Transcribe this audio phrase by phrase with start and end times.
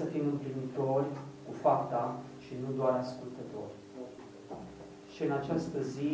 [0.00, 1.10] să fim împlinitori
[1.46, 2.02] cu fapta
[2.44, 3.74] și nu doar ascultători.
[5.12, 6.10] Și în această zi,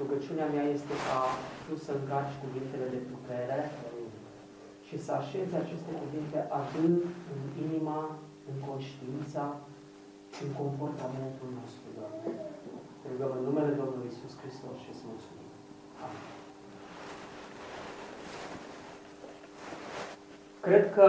[0.00, 1.20] rugăciunea mea este ca
[1.64, 3.60] tu să încarci cuvintele de putere
[4.86, 7.02] și să așezi aceste cuvinte adânc
[7.32, 8.00] în inima,
[8.50, 9.44] în conștiința,
[10.42, 12.28] în comportamentul nostru, Doamne.
[13.00, 15.50] Te rugăm în numele Domnului Isus Hristos și îți mulțumim.
[16.04, 16.24] Amin.
[20.66, 21.08] Cred că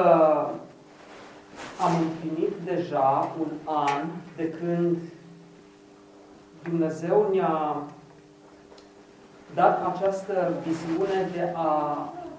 [1.86, 4.98] am împlinit deja un an de când
[6.64, 7.84] Dumnezeu ne-a
[9.54, 11.72] dat această viziune de a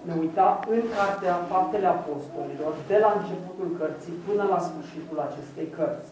[0.03, 6.11] ne uita în Cartea Faptele Apostolilor, de la începutul cărții până la sfârșitul acestei cărți.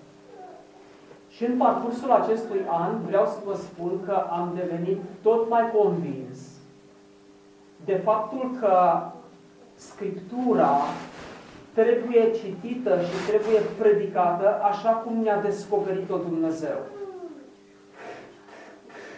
[1.28, 6.38] Și în parcursul acestui an vreau să vă spun că am devenit tot mai convins
[7.84, 9.02] de faptul că
[9.74, 10.78] Scriptura
[11.78, 16.78] trebuie citită și trebuie predicată așa cum ne-a descoperit-o Dumnezeu.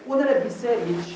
[0.06, 1.12] Unele biserici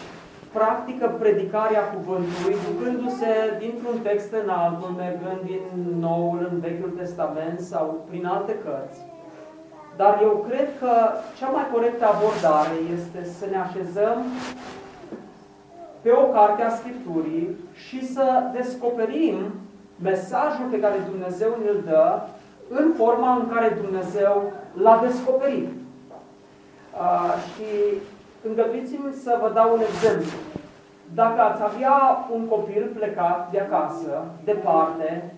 [0.52, 5.64] practică predicarea cuvântului, ducându-se dintr-un text în altul, mergând din
[6.00, 9.00] Noul în Vechiul Testament sau prin alte cărți.
[9.96, 10.92] Dar eu cred că
[11.38, 14.24] cea mai corectă abordare este să ne așezăm
[16.02, 17.56] pe o carte a Scripturii
[17.86, 19.36] și să descoperim
[19.96, 22.20] mesajul pe care Dumnezeu îl dă
[22.68, 25.68] în forma în care Dumnezeu l-a descoperit.
[25.68, 27.98] Uh, și
[28.48, 30.38] îngăduiți-mi să vă dau un exemplu.
[31.14, 35.34] Dacă ați avea un copil plecat de acasă, departe,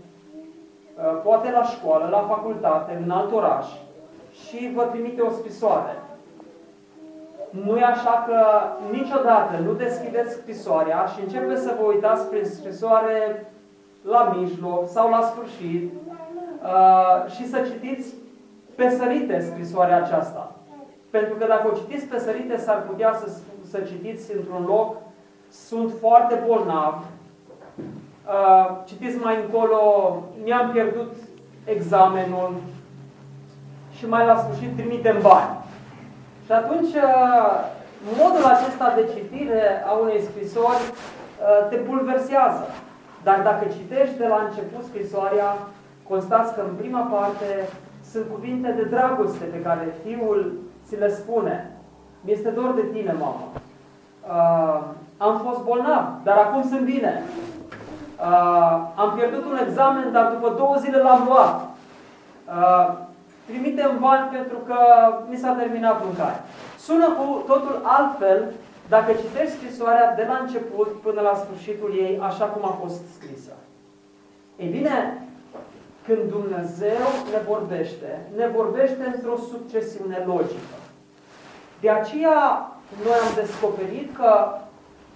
[0.97, 3.67] uh, poate la școală, la facultate, în alt oraș,
[4.33, 6.03] și vă trimite o scrisoare.
[7.51, 8.39] Nu e așa că
[8.91, 13.47] niciodată nu deschideți scrisoarea și începeți să vă uitați prin scrisoare
[14.11, 15.93] la mijloc sau la sfârșit
[16.63, 18.15] uh, și să citiți
[18.75, 20.53] pe sărite scrisoarea aceasta.
[21.11, 23.31] Pentru că dacă o citiți pe sărite, s-ar putea să,
[23.71, 24.97] să citiți într-un loc,
[25.51, 27.05] sunt foarte bolnav,
[27.75, 29.83] uh, citiți mai încolo,
[30.45, 31.13] mi-am pierdut
[31.65, 32.55] examenul
[33.97, 35.57] și mai la sfârșit trimitem bani.
[36.45, 37.73] Și atunci, uh,
[38.19, 42.67] modul acesta de citire a unei scrisori uh, te pulversează.
[43.25, 45.51] Dar dacă citești de la început scrisoarea,
[46.09, 47.69] constați că în prima parte
[48.11, 50.53] sunt cuvinte de dragoste pe care fiul
[50.87, 51.77] ți le spune.
[52.21, 53.49] Mi-este dor de tine, mamă.
[53.55, 54.81] Uh,
[55.17, 57.23] am fost bolnav, dar acum sunt bine.
[58.19, 61.61] Uh, am pierdut un examen, dar după două zile l-am luat.
[62.47, 62.93] Uh,
[63.47, 64.77] trimitem bani pentru că
[65.31, 66.43] mi s-a terminat mâncare.
[66.79, 68.53] Sună cu totul altfel
[68.89, 73.53] dacă citești scrisoarea de la început până la sfârșitul ei, așa cum a fost scrisă.
[74.57, 75.27] Ei bine,
[76.07, 80.77] când Dumnezeu ne vorbește, ne vorbește într-o succesiune logică.
[81.81, 82.73] De aceea,
[83.05, 84.59] noi am descoperit că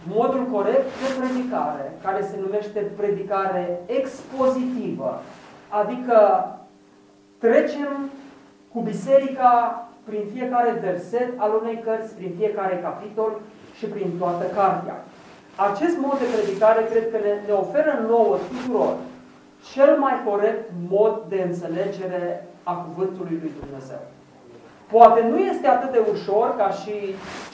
[0.07, 5.23] modul corect de predicare, care se numește predicare expozitivă,
[5.69, 6.19] adică
[7.39, 8.11] trecem
[8.73, 13.41] cu biserica prin fiecare verset al unei cărți, prin fiecare capitol
[13.79, 15.05] și prin toată cartea.
[15.57, 18.95] Acest mod de predicare cred că ne, ne oferă nouă tuturor
[19.73, 24.03] cel mai corect mod de înțelegere a Cuvântului lui Dumnezeu.
[24.91, 26.95] Poate nu este atât de ușor ca și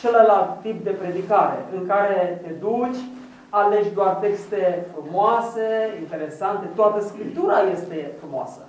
[0.01, 3.01] celălalt tip de predicare, în care te duci,
[3.49, 5.69] alegi doar texte frumoase,
[6.01, 8.61] interesante, toată Scriptura este frumoasă.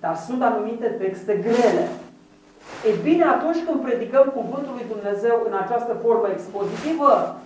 [0.00, 1.88] Dar sunt anumite texte grele,
[2.90, 7.36] E bine, atunci când predicăm Cuvântul lui Dumnezeu în această formă expozitivă,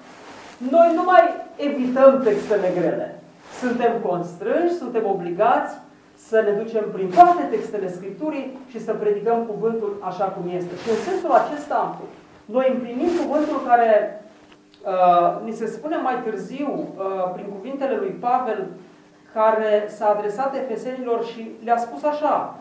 [0.70, 1.24] noi nu mai
[1.56, 3.20] evităm textele grele.
[3.60, 5.72] Suntem constrânși, suntem obligați
[6.28, 10.74] să ne ducem prin toate textele Scripturii și să predicăm cuvântul așa cum este.
[10.82, 11.98] Și în sensul acesta,
[12.44, 14.24] noi împlinim cuvântul care
[14.84, 18.66] uh, ni se spune mai târziu uh, prin cuvintele lui Pavel,
[19.32, 22.58] care s-a adresat efesenilor și le-a spus așa,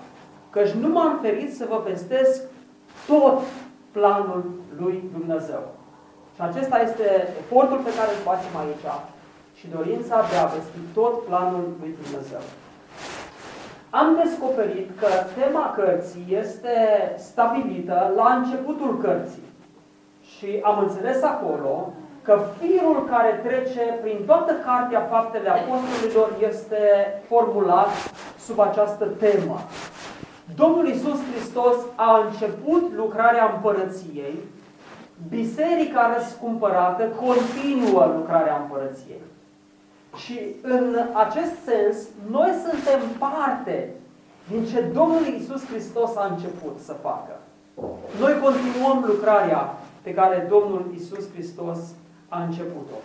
[0.56, 2.42] căci nu m-am ferit să vă pestesc
[3.07, 3.40] tot
[3.92, 4.44] planul
[4.80, 5.63] lui Dumnezeu.
[6.36, 7.07] Și acesta este
[7.42, 8.88] efortul pe care îl facem aici
[9.57, 12.44] și dorința de a vesti tot planul lui Dumnezeu.
[13.90, 15.07] am descoperit că
[15.40, 16.75] tema cărții este
[17.18, 19.50] stabilită la începutul cărții.
[20.34, 26.81] Și am înțeles acolo că firul care trece prin toată cartea Faptele Apostolilor este
[27.28, 27.90] formulat
[28.46, 29.60] sub această temă.
[30.53, 34.36] Domnul Isus Hristos a început lucrarea împărăției,
[35.30, 39.21] biserica răscumpărată continuă lucrarea împărăției.
[40.15, 41.97] Și în acest sens,
[42.31, 43.94] noi suntem parte
[44.50, 47.36] din ce Domnul Isus Hristos a început să facă.
[48.19, 51.80] Noi continuăm lucrarea pe care Domnul Isus Hristos
[52.30, 52.97] a început-o.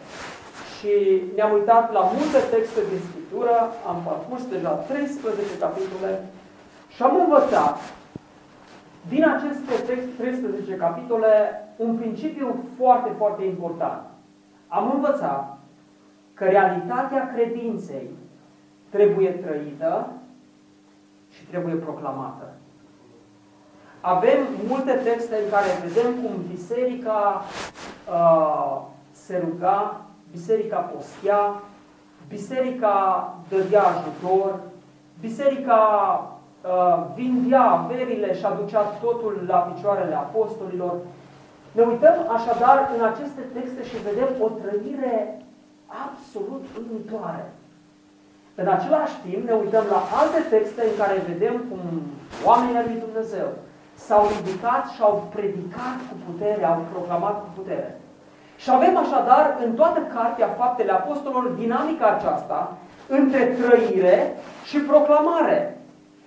[0.76, 0.92] Și
[1.34, 3.54] ne-am uitat la multe texte din Scriptură,
[3.90, 6.12] am parcurs deja 13 capitole
[6.94, 7.78] și am învățat
[9.08, 14.00] din aceste 13 capitole un principiu foarte, foarte important.
[14.69, 15.58] Am învățat
[16.34, 18.08] că realitatea credinței
[18.88, 20.12] trebuie trăită
[21.31, 22.54] și trebuie proclamată.
[24.00, 24.38] Avem
[24.69, 27.42] multe texte în care vedem cum biserica
[28.08, 30.00] uh, se ruga,
[30.31, 31.62] biserica postea,
[32.28, 34.60] biserica dădea ajutor,
[35.20, 35.78] biserica
[36.32, 36.39] uh,
[37.15, 40.95] vindea averile și aducea totul la picioarele apostolilor.
[41.73, 45.43] Ne uităm așadar în aceste texte și vedem o trăire
[46.05, 47.53] absolut uimitoare.
[48.55, 51.81] În același timp ne uităm la alte texte în care vedem cum
[52.45, 53.49] oamenii lui Dumnezeu
[53.95, 58.01] s-au ridicat și au predicat cu putere, au proclamat cu putere.
[58.57, 62.77] Și avem așadar în toată cartea Faptele Apostolilor dinamica aceasta
[63.09, 65.80] între trăire și proclamare.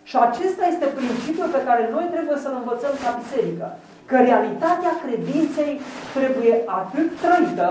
[0.09, 3.67] Și acesta este principiul pe care noi trebuie să-l învățăm ca biserică.
[4.09, 5.73] Că realitatea credinței
[6.17, 7.69] trebuie atât trăită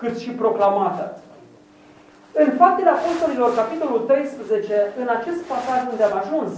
[0.00, 1.04] cât și proclamată.
[2.32, 6.52] În Faptele Apostolilor, capitolul 13, în acest pasaj unde am ajuns,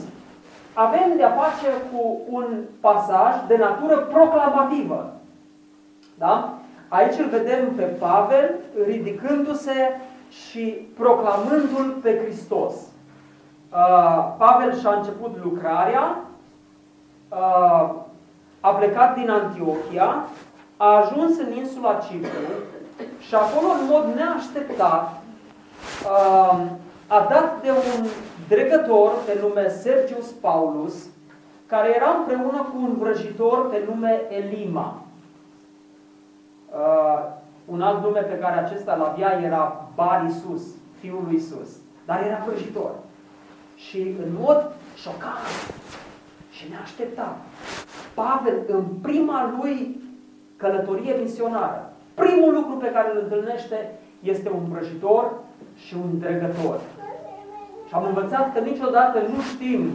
[0.73, 2.47] avem de-a face cu un
[2.81, 5.13] pasaj de natură proclamativă.
[6.15, 6.59] Da?
[6.89, 8.55] Aici îl vedem pe Pavel
[8.87, 12.75] ridicându-se și proclamându-l pe Hristos.
[13.73, 16.19] Uh, Pavel și-a început lucrarea,
[17.29, 17.91] uh,
[18.61, 20.25] a plecat din Antiochia,
[20.77, 22.29] a ajuns în insula Cipru
[23.19, 25.21] și acolo, în mod neașteptat,
[26.05, 26.61] uh,
[27.07, 28.07] a dat de un
[28.49, 30.95] dregător pe nume Sergius Paulus,
[31.67, 35.01] care era împreună cu un vrăjitor pe nume Elima.
[36.71, 37.35] Uh,
[37.65, 40.63] un alt nume pe care acesta îl avea era Bar Isus,
[41.01, 41.69] fiul lui Isus.
[42.05, 42.91] Dar era vrăjitor.
[43.77, 45.75] Și în mod șocant
[46.51, 47.37] și neașteptat,
[48.15, 50.01] Pavel, în prima lui
[50.57, 55.33] călătorie misionară, primul lucru pe care îl întâlnește este un vrăjitor
[55.75, 56.81] și un dregător.
[57.89, 59.91] Și am învățat că niciodată nu știm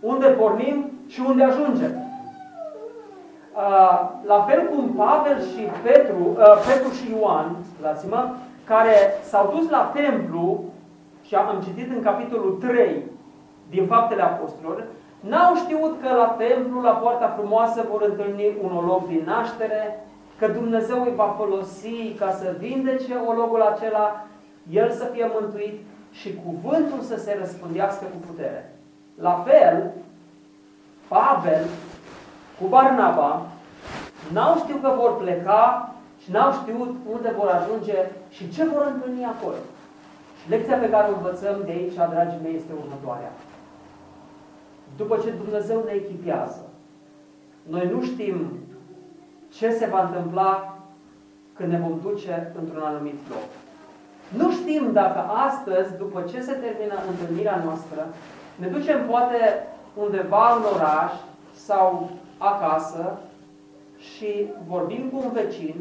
[0.00, 1.92] unde pornim și unde ajungem.
[3.54, 8.34] Uh, la fel cum Pavel și Petru, uh, Petru și Ioan, dați-mă,
[8.64, 10.64] care s-au dus la templu,
[11.32, 13.02] și am citit în capitolul 3
[13.74, 14.84] din Faptele Apostolilor,
[15.20, 20.06] n-au știut că la templu, la poarta frumoasă, vor întâlni un olog din naștere,
[20.38, 24.24] că Dumnezeu îi va folosi ca să vindece ologul acela,
[24.70, 25.80] el să fie mântuit
[26.10, 28.74] și cuvântul să se răspândească cu putere.
[29.20, 29.90] La fel,
[31.08, 31.64] Pavel
[32.60, 33.46] cu Barnaba
[34.32, 37.96] n-au știut că vor pleca și n-au știut unde vor ajunge
[38.30, 39.60] și ce vor întâlni acolo.
[40.38, 43.32] Și lecția pe care o învățăm de aici, dragii mei, este următoarea.
[44.96, 46.68] După ce Dumnezeu ne echipează,
[47.62, 48.50] noi nu știm
[49.48, 50.78] ce se va întâmpla
[51.56, 53.48] când ne vom duce într-un anumit loc.
[54.38, 55.18] Nu știm dacă
[55.48, 58.06] astăzi, după ce se termină întâlnirea noastră,
[58.56, 61.12] ne ducem poate undeva în oraș
[61.54, 63.18] sau acasă
[63.98, 65.74] și vorbim cu un vecin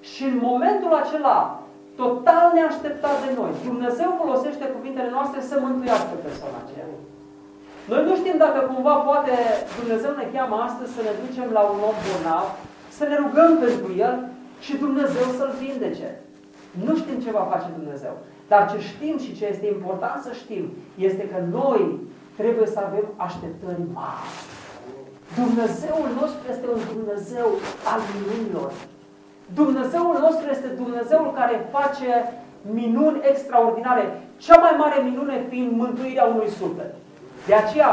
[0.00, 1.60] și în momentul acela,
[1.96, 6.86] total neașteptat de noi, Dumnezeu folosește cuvintele noastre să mântuiască persoana aceea.
[7.90, 9.34] Noi nu știm dacă cumva poate
[9.80, 12.46] Dumnezeu ne cheamă astăzi să ne ducem la un om bolnav,
[12.98, 14.14] să ne rugăm pentru el
[14.64, 16.08] și Dumnezeu să-l vindece.
[16.84, 18.14] Nu știm ce va face Dumnezeu.
[18.50, 20.64] Dar ce știm și ce este important să știm
[21.08, 21.82] este că noi
[22.40, 24.30] trebuie să avem așteptări mari.
[25.40, 27.48] Dumnezeul nostru este un Dumnezeu
[27.92, 28.70] al minunilor.
[29.60, 32.10] Dumnezeul nostru este Dumnezeul care face
[32.80, 34.04] minuni extraordinare.
[34.36, 36.94] Cea mai mare minune fiind mântuirea unui suflet.
[37.46, 37.92] De aceea,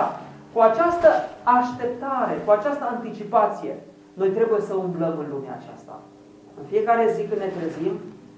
[0.53, 1.09] cu această
[1.43, 3.73] așteptare, cu această anticipație,
[4.13, 5.95] noi trebuie să umblăm în lumea aceasta.
[6.59, 7.93] În fiecare zi când ne trezim,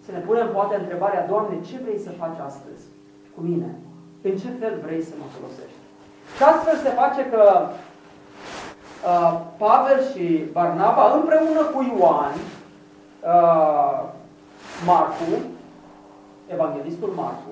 [0.06, 2.84] să ne punem poate întrebarea, Doamne, ce vrei să faci astăzi
[3.36, 3.70] cu mine?
[4.22, 5.82] În ce fel vrei să mă folosești?
[6.36, 7.44] Și astfel se face că
[9.12, 12.36] uh, Pavel și Barnaba împreună cu Ioan,
[13.34, 13.98] uh,
[14.86, 15.32] Marcu,
[16.48, 17.52] evanghelistul Marcu,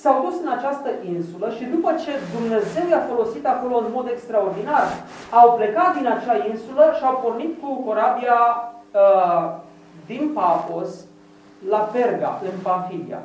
[0.00, 4.86] s-au dus în această insulă și după ce Dumnezeu i-a folosit acolo în mod extraordinar,
[5.40, 8.38] au plecat din acea insulă și au pornit cu corabia
[9.00, 9.44] uh,
[10.06, 10.90] din Papos
[11.68, 13.22] la Perga, în Pamfilia.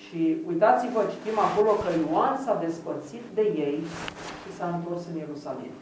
[0.00, 3.78] Și uitați-vă, citim acolo că Ioan s-a despărțit de ei
[4.42, 5.74] și s-a întors în Ierusalim.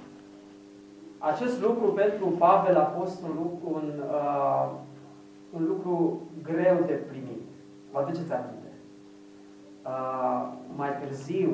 [1.19, 4.69] Acest lucru pentru Pavel a fost un lucru, un, uh,
[5.57, 7.43] un lucru greu de primit.
[7.93, 8.68] Vă aduceți aminte?
[9.89, 11.53] Uh, mai târziu,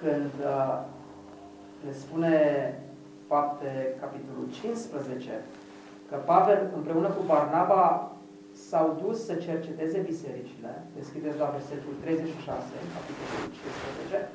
[0.00, 0.78] când uh,
[1.84, 2.34] ne spune
[3.28, 5.30] fapte capitolul 15,
[6.08, 8.10] că Pavel împreună cu Barnaba
[8.68, 13.48] s-au dus să cerceteze bisericile, deschideți la versetul 36, capitolul
[14.08, 14.28] 15,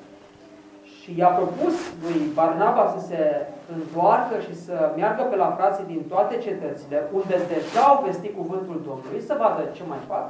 [0.97, 3.21] și i-a propus lui Barnaba să se
[3.77, 8.77] întoarcă și să meargă pe la frații din toate cetățile, unde deja au vestit cuvântul
[8.87, 10.27] Domnului, să vadă ce mai fac.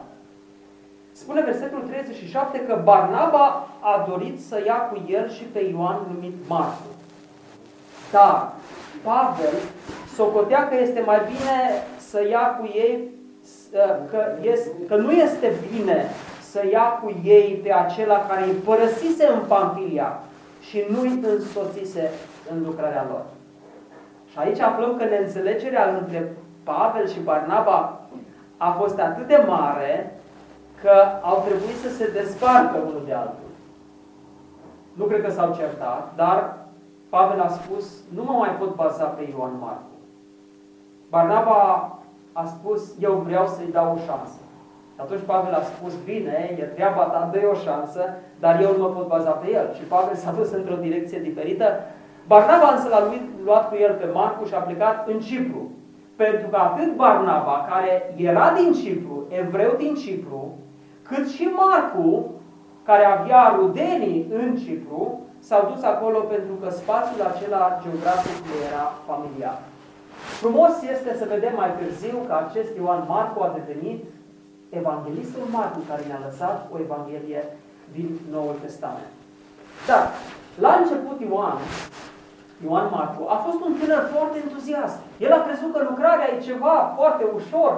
[1.22, 6.36] Spune versetul 37 că Barnaba a dorit să ia cu el și pe Ioan numit
[6.48, 6.88] Marcu.
[8.12, 8.52] Dar
[9.04, 9.54] Pavel
[10.16, 11.58] socotea că este mai bine
[11.98, 13.10] să ia cu ei
[14.10, 16.06] că, este, că nu este bine
[16.42, 20.20] să ia cu ei pe acela care îi părăsise în Pamfilia
[20.60, 22.12] și nu îi însoțise
[22.52, 23.24] în lucrarea lor.
[24.32, 28.00] Și aici aflăm că neînțelegerea între Pavel și Barnaba
[28.58, 30.21] a fost atât de mare
[30.82, 33.52] că au trebuit să se despartă unul de altul.
[34.94, 36.58] Nu cred că s-au certat, dar
[37.10, 37.86] Pavel a spus,
[38.16, 39.96] nu mă mai pot baza pe Ioan Marcu.
[41.10, 41.60] Barnaba
[42.34, 44.40] a spus, eu vreau să-i dau o șansă.
[44.96, 48.90] Atunci Pavel a spus, bine, e treaba ta, dă o șansă, dar eu nu mă
[48.90, 49.74] pot baza pe el.
[49.74, 51.66] Și Pavel s-a dus într-o direcție diferită.
[52.28, 53.04] Barnaba însă l-a
[53.44, 55.70] luat cu el pe Marcu și a plecat în Cipru.
[56.16, 60.54] Pentru că atât Barnaba, care era din Cipru, evreu din Cipru,
[61.12, 62.32] cât și Marcu,
[62.84, 68.40] care avea rudenii în Cipru, s-au dus acolo pentru că spațiul acela geografic
[68.70, 69.58] era familiar.
[70.42, 74.00] Frumos este să vedem mai târziu că acest Ioan Marcu a devenit
[74.70, 77.42] evanghelistul Marcu care ne-a lăsat o evanghelie
[77.96, 79.12] din Noul Testament.
[79.88, 80.04] Dar,
[80.66, 81.58] la început Ioan,
[82.66, 85.00] Ioan Marcu, a fost un tânăr foarte entuziast.
[85.26, 87.72] El a crezut că lucrarea e ceva foarte ușor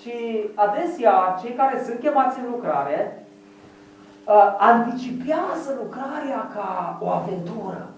[0.00, 0.14] și
[0.54, 3.26] adesea cei care sunt chemați în lucrare
[4.24, 7.88] uh, anticipează lucrarea ca o aventură.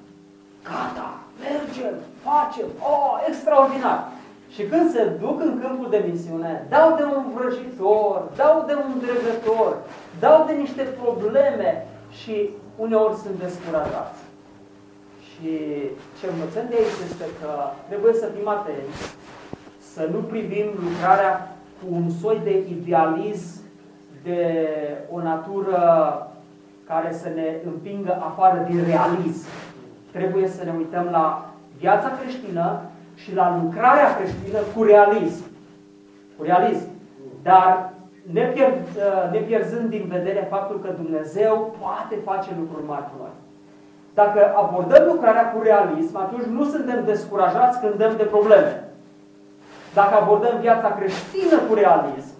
[0.64, 1.10] Gata,
[1.44, 1.94] mergem,
[2.28, 4.08] facem, oh, extraordinar.
[4.54, 8.92] Și când se duc în câmpul de misiune, dau de un vrăjitor, dau de un
[9.04, 9.76] dregător,
[10.18, 14.20] dau de niște probleme și uneori sunt descurajați.
[15.28, 15.50] Și
[16.18, 17.50] ce învățăm de aici este că
[17.88, 19.14] trebuie să fim atenți,
[19.92, 23.60] să nu privim lucrarea cu un soi de idealism,
[24.22, 24.68] de
[25.10, 25.78] o natură
[26.86, 29.46] care să ne împingă afară din realism.
[30.12, 32.80] Trebuie să ne uităm la viața creștină
[33.14, 35.44] și la lucrarea creștină cu realism.
[36.36, 36.88] Cu realism.
[37.42, 37.92] Dar
[38.32, 43.16] ne, pierd, uh, ne pierzând din vedere faptul că Dumnezeu poate face lucruri mari cu
[43.18, 43.34] noi.
[44.14, 48.89] Dacă abordăm lucrarea cu realism, atunci nu suntem descurajați când dăm de probleme.
[49.94, 52.34] Dacă abordăm viața creștină cu realism,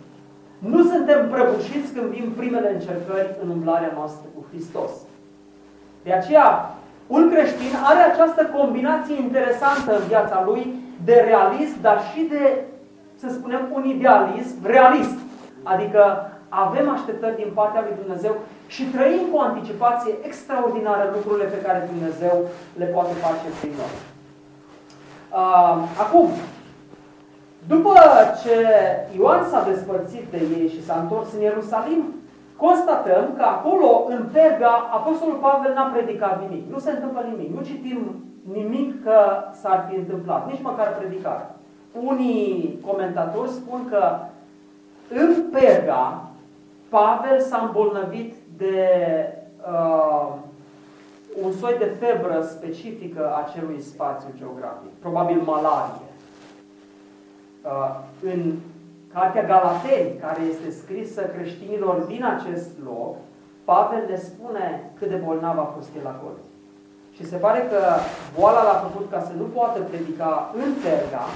[0.58, 4.90] nu suntem prăbușiți când vin primele încercări în umblarea noastră cu Hristos.
[6.02, 6.74] De aceea,
[7.06, 12.64] un creștin are această combinație interesantă în viața lui de realism, dar și de,
[13.20, 15.18] să spunem, un idealism realist.
[15.62, 18.34] Adică avem așteptări din partea lui Dumnezeu
[18.66, 22.36] și trăim cu o anticipație extraordinară lucrurile pe care Dumnezeu
[22.76, 23.94] le poate face prin noi.
[25.40, 26.28] Uh, acum,
[27.68, 27.92] după
[28.42, 28.56] ce
[29.16, 32.04] Ioan s-a despărțit de ei și s-a întors în Ierusalim,
[32.56, 36.70] constatăm că acolo, în Perga, Apostolul Pavel n-a predicat nimic.
[36.72, 37.56] Nu se întâmplă nimic.
[37.56, 39.18] Nu citim nimic că
[39.60, 41.46] s-ar fi întâmplat, nici măcar predicare.
[42.04, 44.18] Unii comentatori spun că
[45.14, 46.24] în Perga,
[46.88, 48.88] Pavel s-a îmbolnăvit de
[49.70, 50.28] uh,
[51.42, 56.09] un soi de febră specifică acelui spațiu geografic, probabil malarie.
[57.62, 57.90] Uh,
[58.32, 58.40] în
[59.12, 63.16] Cartea Galateni, care este scrisă creștinilor din acest loc,
[63.64, 66.40] Pavel le spune cât de bolnav a fost el acolo.
[67.16, 67.80] Și se pare că
[68.36, 71.26] boala l-a făcut ca să nu poată predica în Perga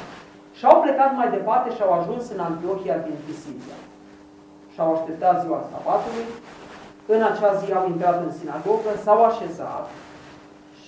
[0.56, 3.78] și au plecat mai departe și au ajuns în Antiohia din Pisidia.
[4.72, 6.26] Și au așteptat ziua sabatului
[7.14, 9.84] în acea zi au intrat în sinagogă, s-au așezat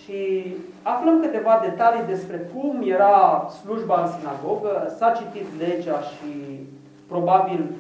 [0.06, 0.46] și
[0.82, 4.94] aflăm câteva detalii despre cum era slujba în sinagogă.
[4.98, 6.60] S-a citit legea și
[7.06, 7.70] probabil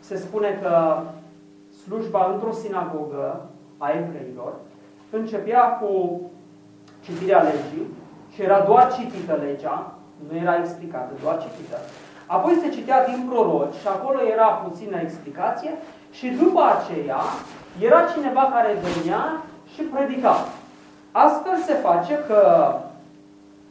[0.00, 0.98] se spune că
[1.84, 3.46] slujba într-o sinagogă
[3.78, 4.52] a evreilor
[5.10, 6.20] începea cu
[7.04, 7.86] citirea legii
[8.32, 9.92] și era doar citită legea,
[10.28, 11.78] nu era explicată, doar citită.
[12.26, 15.72] Apoi se citea din proroci și acolo era puțină explicație
[16.12, 17.20] și după aceea
[17.78, 19.42] era cineva care venea
[19.74, 20.36] și predica.
[21.24, 22.40] Astfel se face că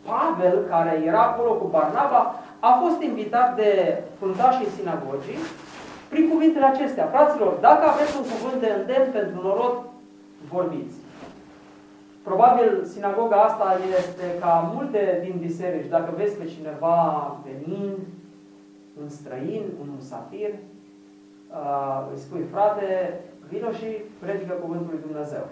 [0.07, 2.21] Pavel, care era acolo cu Barnaba,
[2.59, 5.39] a fost invitat de fundașii sinagogii
[6.09, 7.05] prin cuvintele acestea.
[7.05, 9.75] Fraților, dacă aveți un cuvânt de îndemn pentru norod,
[10.51, 10.95] vorbiți.
[12.23, 15.93] Probabil sinagoga asta este ca multe din biserici.
[15.95, 16.97] Dacă vezi pe cineva
[17.47, 17.97] venind,
[19.01, 25.45] un străin, un musafir, uh, îi spui, frate, vino și predică cuvântul lui Dumnezeu.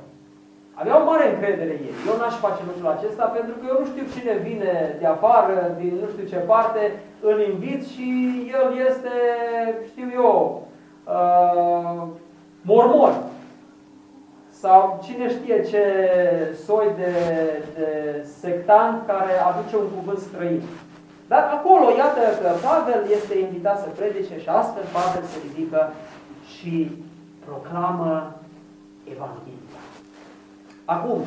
[0.74, 1.96] Aveau mare încredere ei.
[2.08, 5.98] Eu n-aș face lucrul acesta pentru că eu nu știu cine vine de afară, din
[6.01, 8.08] nu știu ce parte, îl invit și
[8.58, 9.15] el este,
[9.89, 10.68] știu eu,
[11.08, 12.08] uh,
[12.62, 13.13] mormon.
[14.50, 15.84] Sau cine știe ce
[16.65, 17.12] soi de,
[17.75, 17.89] de
[18.39, 20.62] sectant care aduce un cuvânt străin.
[21.27, 25.94] Dar acolo, iată că Pavel este invitat să predice și astfel Pavel se ridică
[26.53, 26.92] și
[27.46, 28.36] proclamă
[29.12, 29.62] Evanghelia.
[30.86, 31.22] Acum,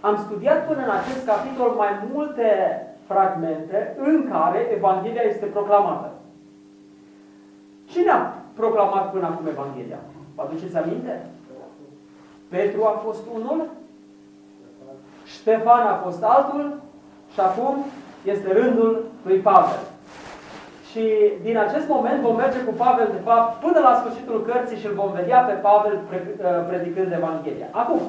[0.00, 2.48] am studiat până în acest capitol mai multe
[3.06, 6.10] fragmente în care Evanghelia este proclamată.
[7.86, 9.98] Cine a proclamat până acum Evanghelia?
[10.34, 11.26] Vă aduceți aminte?
[12.48, 13.66] Petru a fost unul,
[15.24, 16.80] Ștefan a fost altul
[17.32, 17.84] și acum
[18.24, 19.78] este rândul lui Pavel.
[20.90, 21.04] Și
[21.42, 24.94] din acest moment vom merge cu Pavel, de fapt, până la sfârșitul cărții și îl
[25.02, 26.20] vom vedea pe Pavel uh,
[26.68, 27.68] predicând Evanghelia.
[27.70, 28.00] Acum,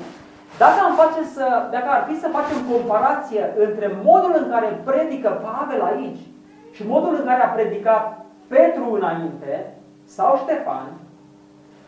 [0.58, 5.30] dacă, am face să, dacă ar fi să facem comparație între modul în care predică
[5.48, 6.22] Pavel aici
[6.72, 9.74] și modul în care a predicat Petru înainte,
[10.06, 10.88] sau Ștefan,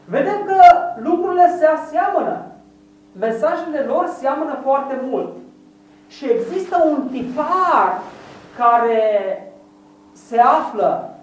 [0.06, 0.60] vedem că
[0.96, 2.46] lucrurile se aseamănă.
[3.20, 5.32] Mesajele lor seamănă foarte mult.
[6.08, 8.02] Și există un tipar
[8.58, 9.02] care
[10.28, 11.16] se află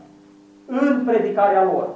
[0.66, 1.88] în predicarea lor.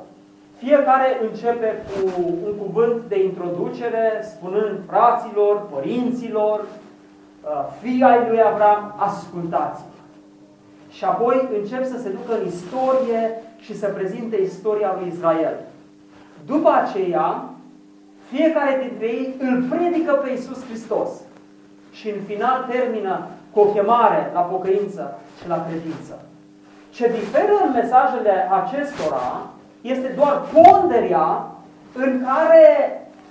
[0.56, 8.94] Fiecare începe cu un cuvânt de introducere, spunând fraților, părinților, uh, fii ai lui Avram,
[8.96, 9.82] ascultați
[10.90, 15.56] Și apoi încep să se ducă în istorie și să prezinte istoria lui Israel.
[16.46, 17.44] După aceea,
[18.30, 21.08] fiecare dintre ei îl predică pe Iisus Hristos.
[21.92, 26.18] Și în final termină cu o chemare la pocăință și la credință.
[26.92, 29.46] Ce diferă în mesajele acestora
[29.80, 31.46] este doar ponderea
[31.92, 32.66] în care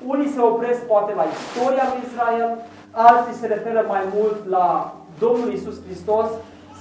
[0.07, 2.57] unii se opresc poate la istoria lui Israel,
[2.91, 6.27] alții se referă mai mult la Domnul Isus Hristos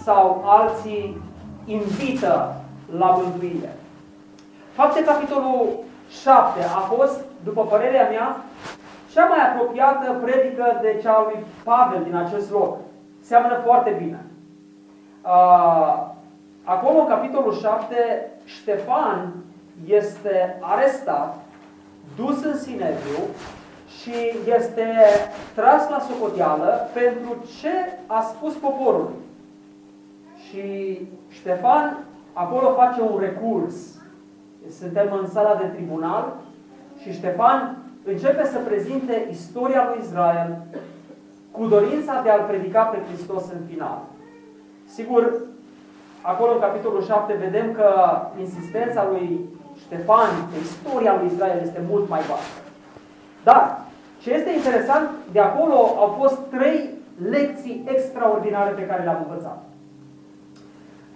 [0.04, 1.22] sau alții
[1.64, 2.54] invită
[2.98, 3.76] la mântuire.
[4.72, 5.68] Fapte capitolul
[6.22, 8.36] 7 a fost, după părerea mea,
[9.12, 12.76] cea mai apropiată predică de cea lui Pavel din acest loc.
[13.20, 14.24] Seamănă foarte bine.
[16.76, 19.32] Acolo, în capitolul 7, Ștefan
[19.86, 21.36] este arestat,
[22.16, 23.18] dus în Sineviu
[24.00, 24.14] și
[24.56, 24.86] este
[25.54, 29.14] tras la socoteală pentru ce a spus poporului.
[30.48, 33.74] Și Ștefan acolo face un recurs.
[34.78, 36.36] Suntem în sala de tribunal
[37.02, 40.56] și Ștefan începe să prezinte istoria lui Israel
[41.50, 44.02] cu dorința de a-L predica pe Hristos în final.
[44.84, 45.49] Sigur,
[46.22, 47.88] acolo în capitolul 7 vedem că
[48.38, 52.60] insistența lui Ștefan pe istoria lui Israel este mult mai vastă.
[53.44, 53.80] Dar,
[54.22, 56.90] ce este interesant, de acolo au fost trei
[57.30, 59.62] lecții extraordinare pe care le-am învățat.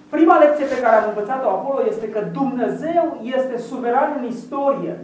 [0.08, 4.98] Prima lecție pe care am învățat-o acolo este că Dumnezeu este suveran în istorie.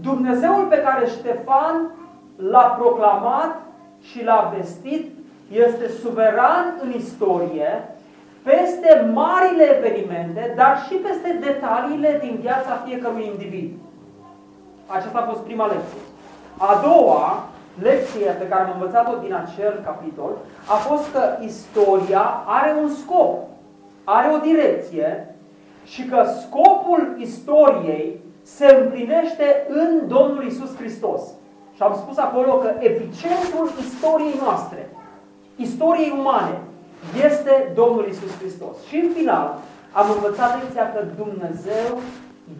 [0.00, 1.90] Dumnezeul pe care Ștefan
[2.36, 3.60] l-a proclamat
[4.00, 5.10] și l-a vestit
[5.50, 7.91] este suveran în istorie,
[8.42, 13.72] peste marile evenimente, dar și peste detaliile din viața fiecărui individ.
[14.86, 16.00] Aceasta a fost prima lecție.
[16.56, 17.46] A doua
[17.82, 20.32] lecție pe care am învățat-o din acel capitol
[20.66, 23.38] a fost că istoria are un scop,
[24.04, 25.36] are o direcție
[25.84, 31.20] și că scopul istoriei se împlinește în Domnul Isus Hristos.
[31.74, 34.90] Și am spus acolo că epicentrul istoriei noastre
[35.56, 36.58] istoriei umane
[37.26, 38.76] este Domnul Isus Hristos.
[38.88, 39.58] Și în final
[39.92, 42.00] am învățat lecția că Dumnezeu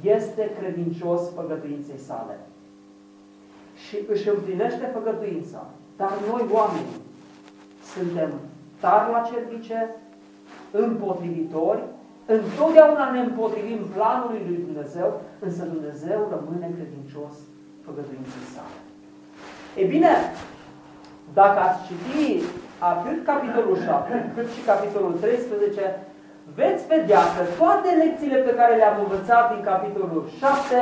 [0.03, 2.37] este credincios făgăduinței sale.
[3.85, 5.67] Și își împlinește făgăduința.
[5.97, 7.01] Dar noi, oamenii,
[7.95, 8.31] suntem
[8.81, 9.95] tari la cervice,
[10.71, 11.83] împotrivitori,
[12.27, 17.35] întotdeauna ne împotrivim planului lui Dumnezeu, însă Dumnezeu rămâne credincios
[17.85, 18.79] făgăduinței sale.
[19.77, 20.13] E bine,
[21.33, 22.45] dacă ați citi
[22.91, 25.99] atât capitolul 7, cât și capitolul 13,
[26.59, 30.77] veți vedea că toate lecțiile pe care le-am învățat din capitolul 7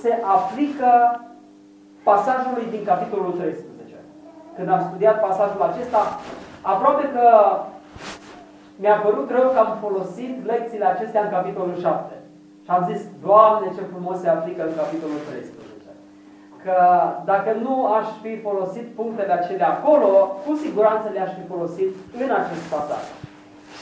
[0.00, 0.90] se aplică
[2.08, 3.96] pasajului din capitolul 13.
[4.56, 6.00] Când am studiat pasajul acesta,
[6.72, 7.26] aproape că
[8.82, 12.14] mi-a părut rău că am folosit lecțiile acestea în capitolul 7.
[12.64, 15.63] Și am zis, Doamne, ce frumos se aplică în capitolul 13
[16.64, 16.78] că
[17.30, 20.10] dacă nu aș fi folosit punctele acelea acolo,
[20.44, 21.90] cu siguranță le-aș fi folosit
[22.22, 23.04] în acest pasaj.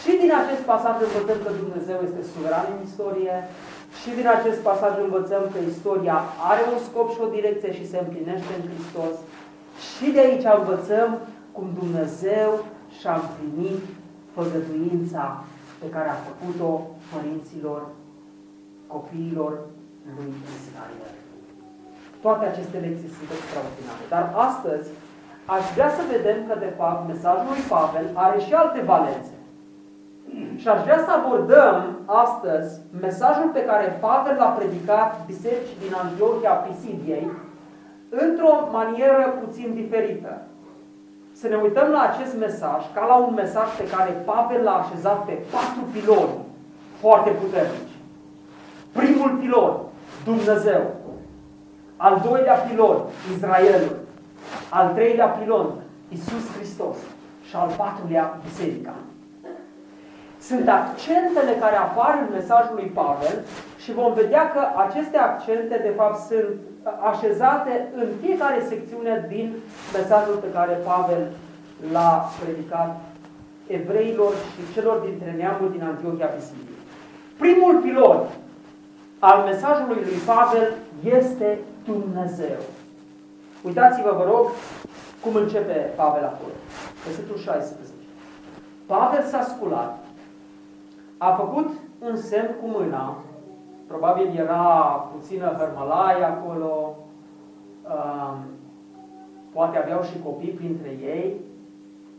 [0.00, 3.36] Și din acest pasaj învățăm că Dumnezeu este suveran în istorie,
[4.00, 6.18] și din acest pasaj învățăm că istoria
[6.50, 9.14] are un scop și o direcție și se împlinește în Hristos.
[9.90, 11.10] Și de aici învățăm
[11.56, 12.50] cum Dumnezeu
[12.98, 13.82] și-a împlinit
[14.34, 15.44] făgăduința
[15.80, 16.72] pe care a făcut-o
[17.12, 17.80] părinților,
[18.86, 19.52] copiilor
[20.16, 21.21] lui Israel.
[22.24, 24.04] Toate aceste lecții sunt extraordinare.
[24.14, 24.88] Dar astăzi
[25.54, 29.34] aș vrea să vedem că, de fapt, mesajul lui Pavel are și alte valențe.
[30.60, 31.76] Și aș vrea să abordăm
[32.24, 32.70] astăzi
[33.06, 37.26] mesajul pe care Pavel l-a predicat bisericii din Antiochia Pisidiei
[38.24, 40.32] într-o manieră puțin diferită.
[41.32, 45.24] Să ne uităm la acest mesaj ca la un mesaj pe care Pavel l-a așezat
[45.24, 46.38] pe patru piloni
[47.00, 47.96] foarte puternici.
[48.92, 49.76] Primul pilon,
[50.24, 50.82] Dumnezeu.
[52.06, 52.98] Al doilea pilon,
[53.34, 53.96] Israelul.
[54.68, 55.66] Al treilea pilon,
[56.08, 56.96] Isus Hristos.
[57.48, 58.94] Și al patrulea, Biserica.
[60.40, 63.36] Sunt accentele care apar în mesajul lui Pavel
[63.82, 66.54] și vom vedea că aceste accente, de fapt, sunt
[67.12, 69.54] așezate în fiecare secțiune din
[69.96, 71.22] mesajul pe care Pavel
[71.92, 73.00] l-a predicat
[73.66, 76.80] evreilor și celor dintre neamul din Antiochia Pisidiei.
[77.38, 78.18] Primul pilon
[79.18, 80.68] al mesajului lui Pavel
[81.18, 82.60] este Dumnezeu.
[83.64, 84.46] Uitați-vă, vă rog,
[85.22, 86.52] cum începe Pavel acolo.
[87.04, 87.92] Versetul 16.
[88.86, 89.98] Pavel s-a sculat,
[91.18, 91.68] a făcut
[91.98, 93.18] un semn cu mâna,
[93.86, 94.64] probabil era
[95.12, 96.96] puțină hărmălaie acolo,
[97.92, 98.38] um,
[99.52, 101.40] poate aveau și copii printre ei,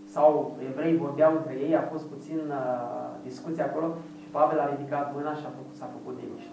[0.05, 3.87] sau evrei vorbeau între ei, a fost puțin uh, discuție acolo
[4.21, 6.52] și Pavel a ridicat mâna și a făcut, s-a făcut liniște.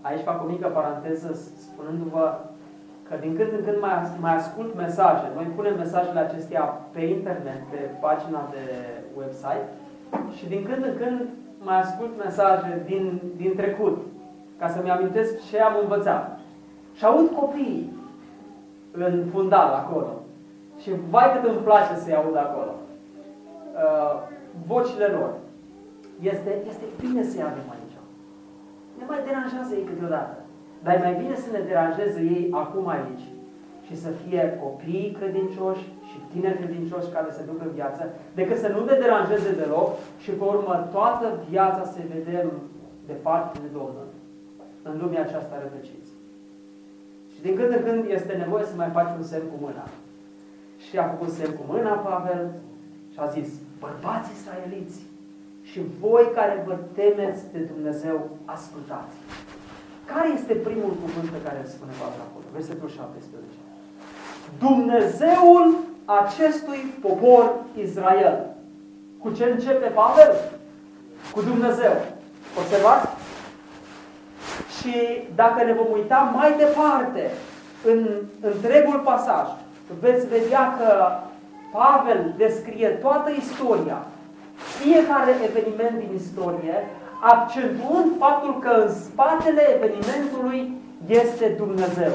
[0.00, 2.38] aici fac o mică paranteză spunându-vă
[3.08, 5.26] că din când în când mai, mai ascult mesaje.
[5.34, 8.64] Noi punem mesajele acestea pe internet, pe pagina de
[9.18, 9.68] website
[10.36, 11.28] și din când în când
[11.62, 13.98] mai ascult mesaje din, din trecut
[14.58, 16.38] ca să-mi amintesc ce am învățat.
[16.94, 17.92] Și aud copiii
[18.92, 20.12] în fundal acolo.
[20.80, 22.72] Și vai cât îmi place să-i aud acolo.
[23.74, 24.20] Uh,
[24.66, 25.30] vocile lor.
[26.20, 27.77] Este, este bine să-i avem aici
[28.98, 30.36] ne mai deranjează ei câteodată.
[30.82, 33.26] Dar e mai bine să ne deranjeze ei acum aici
[33.86, 38.02] și să fie copii credincioși și tineri credincioși care se duc în viață,
[38.34, 39.88] decât să nu ne deranjeze deloc
[40.22, 42.48] și pe urmă toată viața să vedem
[43.06, 44.08] departe de Domnul,
[44.82, 46.10] în lumea aceasta rătăciți.
[47.32, 49.86] Și din când în când este nevoie să mai faci un semn cu mâna.
[50.84, 52.50] Și a făcut semn cu mâna Pavel
[53.12, 54.98] și a zis, bărbați israeliți,
[55.70, 59.16] și voi care vă temeți de Dumnezeu, ascultați.
[60.04, 62.44] Care este primul cuvânt pe care îl spune Pavel acolo?
[62.52, 63.58] Versetul 17.
[64.66, 65.66] Dumnezeul
[66.04, 67.44] acestui popor
[67.86, 68.36] Israel.
[69.22, 70.32] Cu ce începe Pavel?
[71.34, 71.94] Cu Dumnezeu.
[72.58, 73.06] Observați?
[74.76, 74.94] Și
[75.34, 77.30] dacă ne vom uita mai departe
[77.84, 78.08] în
[78.40, 79.46] întregul pasaj,
[80.00, 80.90] veți vedea că
[81.72, 84.06] Pavel descrie toată istoria
[84.80, 86.76] fiecare eveniment din istorie,
[87.32, 90.72] accentuând faptul că în spatele evenimentului
[91.06, 92.12] este Dumnezeu.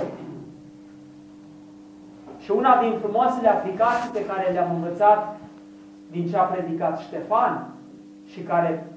[2.39, 5.39] Și una din frumoasele aplicații pe care le-am învățat
[6.11, 7.67] din ce a predicat Ștefan
[8.25, 8.87] și care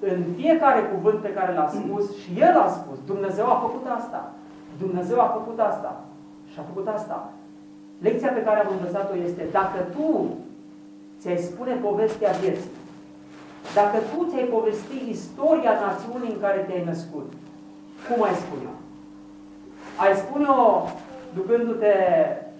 [0.00, 4.30] în fiecare cuvânt pe care l-a spus și el a spus, Dumnezeu a făcut asta,
[4.78, 6.00] Dumnezeu a făcut asta
[6.52, 7.30] și a făcut asta.
[7.98, 10.34] Lecția pe care am învățat-o este, dacă tu
[11.22, 12.70] ți-ai spune povestea vieții,
[13.74, 17.32] dacă tu ți-ai povesti istoria națiunii în care te-ai născut,
[18.06, 18.74] cum ai spune-o?
[20.04, 20.62] Ai spune-o
[21.34, 21.94] ducându-te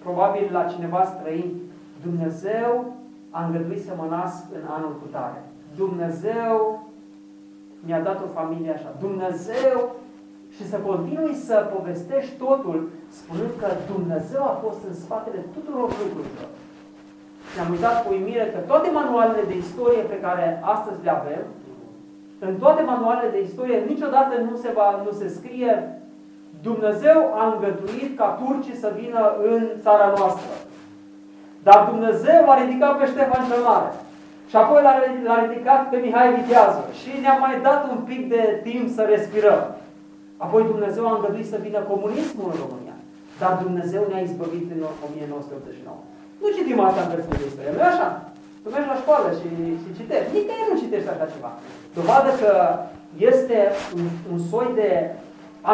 [0.03, 1.51] probabil la cineva străin,
[2.05, 2.93] Dumnezeu
[3.29, 5.41] a îngăduit să mă nasc în anul cu tare.
[5.75, 6.83] Dumnezeu
[7.85, 8.95] mi-a dat o familie așa.
[8.99, 9.95] Dumnezeu
[10.55, 16.49] și să continui să povestești totul spunând că Dumnezeu a fost în spatele tuturor lucrurilor.
[17.53, 21.43] Și am uitat cu uimire că toate manualele de istorie pe care astăzi le avem,
[22.39, 25.71] în toate manualele de istorie niciodată nu se, va, nu se scrie
[26.69, 30.53] Dumnezeu a îngăduit ca turcii să vină în țara noastră.
[31.67, 33.91] Dar Dumnezeu a ridicat pe Ștefan cel Mare.
[34.49, 34.81] Și apoi
[35.27, 36.83] l-a ridicat pe Mihai Vitează.
[36.99, 39.61] Și ne-a mai dat un pic de timp să respirăm.
[40.45, 42.97] Apoi Dumnezeu a îngăduit să vină comunismul în România.
[43.41, 45.97] Dar Dumnezeu ne-a izbăvit în 1989.
[46.43, 48.07] Nu citim asta în cărțile de istorie, nu așa?
[48.61, 49.49] Tu mergi la școală și,
[49.81, 50.33] și citești.
[50.35, 51.51] Nicăieri nu citești așa ceva.
[51.97, 52.51] Dovadă că
[53.31, 53.57] este
[53.97, 54.89] un, un soi de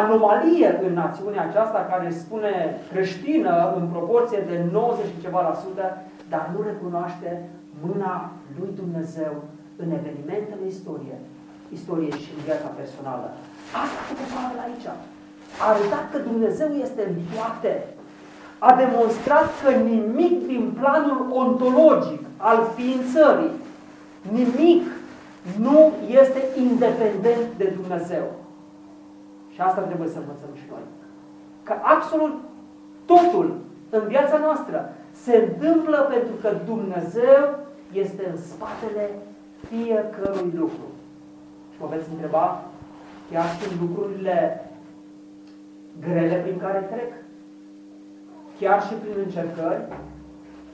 [0.00, 2.52] anomalie în națiunea aceasta care spune
[2.90, 5.84] creștină în proporție de 90 și ceva la sută,
[6.32, 7.28] dar nu recunoaște
[7.84, 8.14] mâna
[8.58, 9.34] lui Dumnezeu
[9.82, 11.16] în evenimentele istorie,
[11.76, 13.26] istoriei și în viața personală.
[13.82, 14.86] Asta a făcut Pavel aici.
[15.62, 17.72] A arătat că Dumnezeu este în toate.
[18.60, 23.54] A demonstrat că nimic din planul ontologic al ființării,
[24.32, 24.82] nimic
[25.58, 28.26] nu este independent de Dumnezeu.
[29.52, 30.84] Și asta trebuie să învățăm și noi.
[31.62, 32.34] Că absolut
[33.04, 33.56] totul
[33.90, 37.42] în viața noastră se întâmplă pentru că Dumnezeu
[37.92, 39.04] este în spatele
[39.68, 40.86] fiecărui lucru.
[41.72, 42.64] Și mă veți întreba,
[43.30, 44.70] chiar și în lucrurile
[46.00, 47.12] grele prin care trec,
[48.60, 49.82] chiar și prin încercări,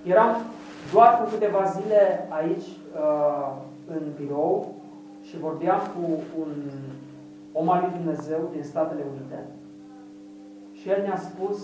[0.04, 0.36] eram
[0.92, 3.52] doar cu câteva zile aici uh,
[3.86, 4.74] în birou
[5.22, 6.52] și vorbeam cu un
[7.52, 9.46] om al lui Dumnezeu din Statele Unite
[10.72, 11.58] și el ne-a spus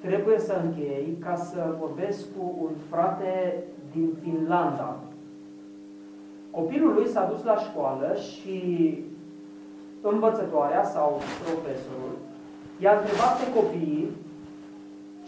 [0.00, 3.54] trebuie să închei ca să vorbesc cu un frate
[3.92, 4.96] din Finlanda.
[6.50, 8.58] Copilul lui s-a dus la școală și
[10.00, 12.16] învățătoarea sau profesorul
[12.78, 14.10] i-a întrebat pe copiii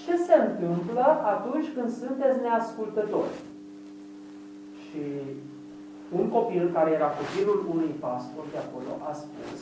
[0.09, 3.37] ce se întâmplă atunci când sunteți neascultători.
[4.85, 5.03] Și
[6.18, 9.59] un copil care era copilul unui pastor de acolo a spus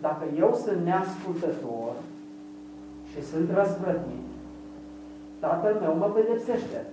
[0.00, 1.92] dacă eu sunt neascultător
[3.10, 4.26] și sunt răzvrătit,
[5.38, 6.86] tatăl meu mă pedepsește.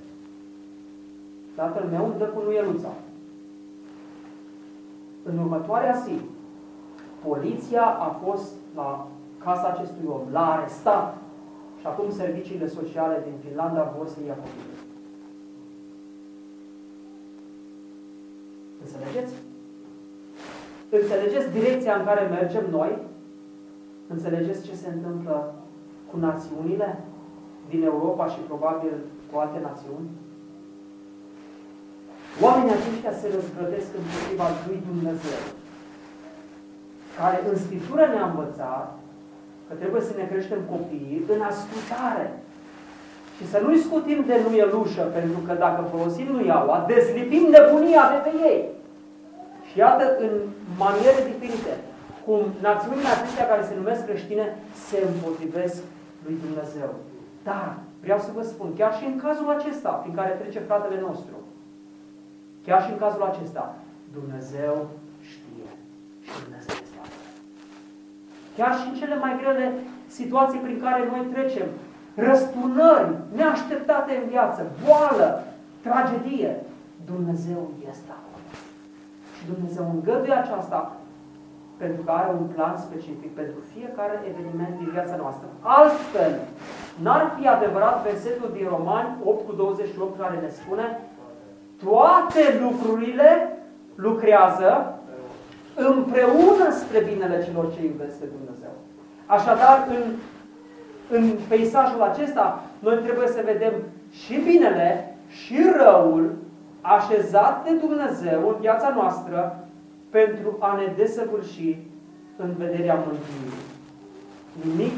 [1.56, 2.94] Tatăl meu îmi dă cu nuieluța.
[5.24, 6.22] În următoarea zi,
[7.28, 9.08] poliția a fost la
[9.44, 11.18] casa acestui om, l-a arestat
[11.82, 14.80] și acum serviciile sociale din Finlanda vor să ia copilul.
[18.84, 19.34] Înțelegeți?
[20.90, 22.98] Înțelegeți direcția în care mergem noi?
[24.08, 25.54] Înțelegeți ce se întâmplă
[26.12, 27.04] cu națiunile
[27.70, 28.94] din Europa și probabil
[29.32, 30.10] cu alte națiuni?
[32.42, 35.42] Oamenii aceștia se răzvrătesc împotriva lui Dumnezeu,
[37.18, 39.01] care în Scriptură ne-a învățat
[39.72, 42.26] că trebuie să ne creștem copiii în ascultare.
[43.38, 48.32] Și să nu-i scutim de nuielușă, pentru că dacă folosim nuiaua, dezlipim nebunia de pe
[48.52, 48.62] ei.
[49.68, 50.34] Și iată, în
[50.84, 51.74] maniere diferite,
[52.26, 54.46] cum națiunile acestea care se numesc creștine
[54.88, 55.82] se împotrivesc
[56.26, 56.92] lui Dumnezeu.
[57.44, 57.68] Dar
[58.04, 61.36] vreau să vă spun, chiar și în cazul acesta, prin care trece fratele nostru,
[62.66, 63.76] chiar și în cazul acesta,
[64.18, 64.88] Dumnezeu
[65.32, 65.70] știe
[66.26, 66.81] și Dumnezeu este acolo.
[68.58, 69.74] Chiar și în cele mai grele
[70.08, 71.68] situații prin care noi trecem,
[72.16, 75.44] răsturnări neașteptate în viață, boală,
[75.86, 76.52] tragedie,
[77.06, 77.62] Dumnezeu
[77.92, 78.46] este acolo.
[79.36, 80.96] Și Dumnezeu îngăduie aceasta
[81.78, 85.48] pentru că are un plan specific pentru fiecare eveniment din viața noastră.
[85.80, 86.34] Altfel,
[87.04, 90.86] n-ar fi adevărat versetul din Romani 8 cu 28 care ne spune
[91.84, 93.30] toate lucrurile
[93.96, 95.00] lucrează
[95.76, 98.74] împreună spre binele celor ce iubesc pe Dumnezeu.
[99.26, 100.04] Așadar, în,
[101.18, 103.74] în peisajul acesta, noi trebuie să vedem
[104.12, 106.36] și binele și răul
[106.82, 109.68] așezat de Dumnezeu în viața noastră
[110.10, 111.78] pentru a ne desăvârși
[112.38, 113.64] în vederea mântuirii.
[114.66, 114.98] Nimic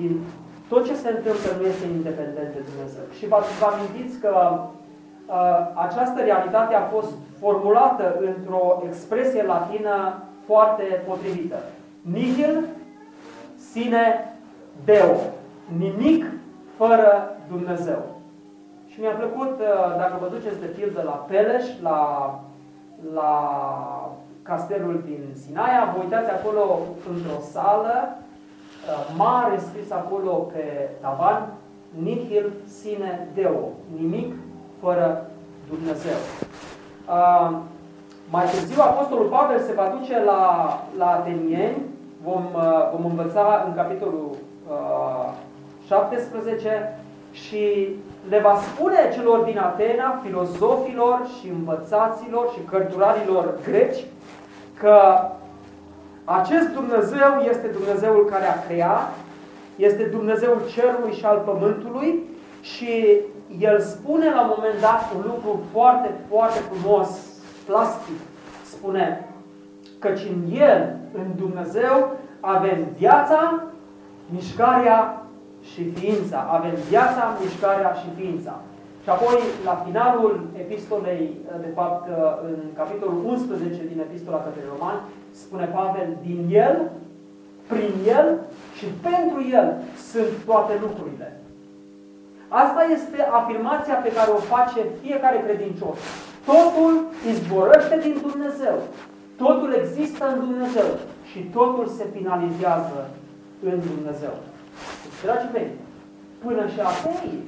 [0.00, 0.20] din
[0.68, 3.04] tot ce se întâmplă nu este independent de Dumnezeu.
[3.18, 4.77] Și vă amintiți că uh,
[5.74, 11.56] această realitate a fost formulată într-o expresie latină foarte potrivită.
[12.00, 12.64] Nihil
[13.70, 14.34] sine
[14.84, 15.16] Deo.
[15.78, 16.24] Nimic
[16.76, 17.98] fără Dumnezeu.
[18.86, 22.00] Și mi-a plăcut, uh, dacă vă duceți de pildă la Peleș, la,
[23.14, 23.32] la
[24.42, 26.78] castelul din Sinaia, vă uitați acolo
[27.10, 31.52] într-o sală, uh, mare scris acolo pe tavan,
[32.02, 34.34] nihil sine Deo, nimic
[34.80, 35.30] fără
[35.68, 36.18] Dumnezeu.
[37.08, 37.56] Uh,
[38.30, 40.42] Mai târziu, Apostolul Pavel se va duce la,
[40.98, 41.82] la Atenieni,
[42.22, 44.30] vom, uh, vom învăța în capitolul
[44.70, 45.32] uh,
[45.86, 46.98] 17
[47.32, 47.88] și
[48.28, 54.04] le va spune celor din Atena, filozofilor și învățaților și cărturarilor greci,
[54.78, 54.98] că
[56.24, 59.14] acest Dumnezeu este Dumnezeul care a creat,
[59.76, 62.22] este Dumnezeul cerului și al pământului
[62.60, 63.20] și
[63.58, 67.08] el spune la un moment dat un lucru foarte, foarte frumos,
[67.66, 68.18] plastic.
[68.64, 69.28] Spune,
[69.98, 73.62] căci în El, în Dumnezeu, avem viața,
[74.30, 75.22] mișcarea
[75.62, 76.46] și ființa.
[76.50, 78.60] Avem viața, mișcarea și ființa.
[79.02, 82.08] Și apoi, la finalul epistolei, de fapt,
[82.44, 86.90] în capitolul 11 din epistola către Romani, spune Pavel, din El,
[87.66, 88.38] prin El
[88.76, 89.74] și pentru El
[90.10, 91.37] sunt toate lucrurile.
[92.48, 95.98] Asta este afirmația pe care o face fiecare credincios.
[96.44, 96.92] Totul
[97.30, 98.76] izvorăște din Dumnezeu.
[99.36, 100.88] Totul există în Dumnezeu
[101.30, 103.10] și totul se finalizează
[103.64, 104.34] în Dumnezeu.
[105.02, 105.70] Deci, dragii mei,
[106.44, 107.44] până și ateii,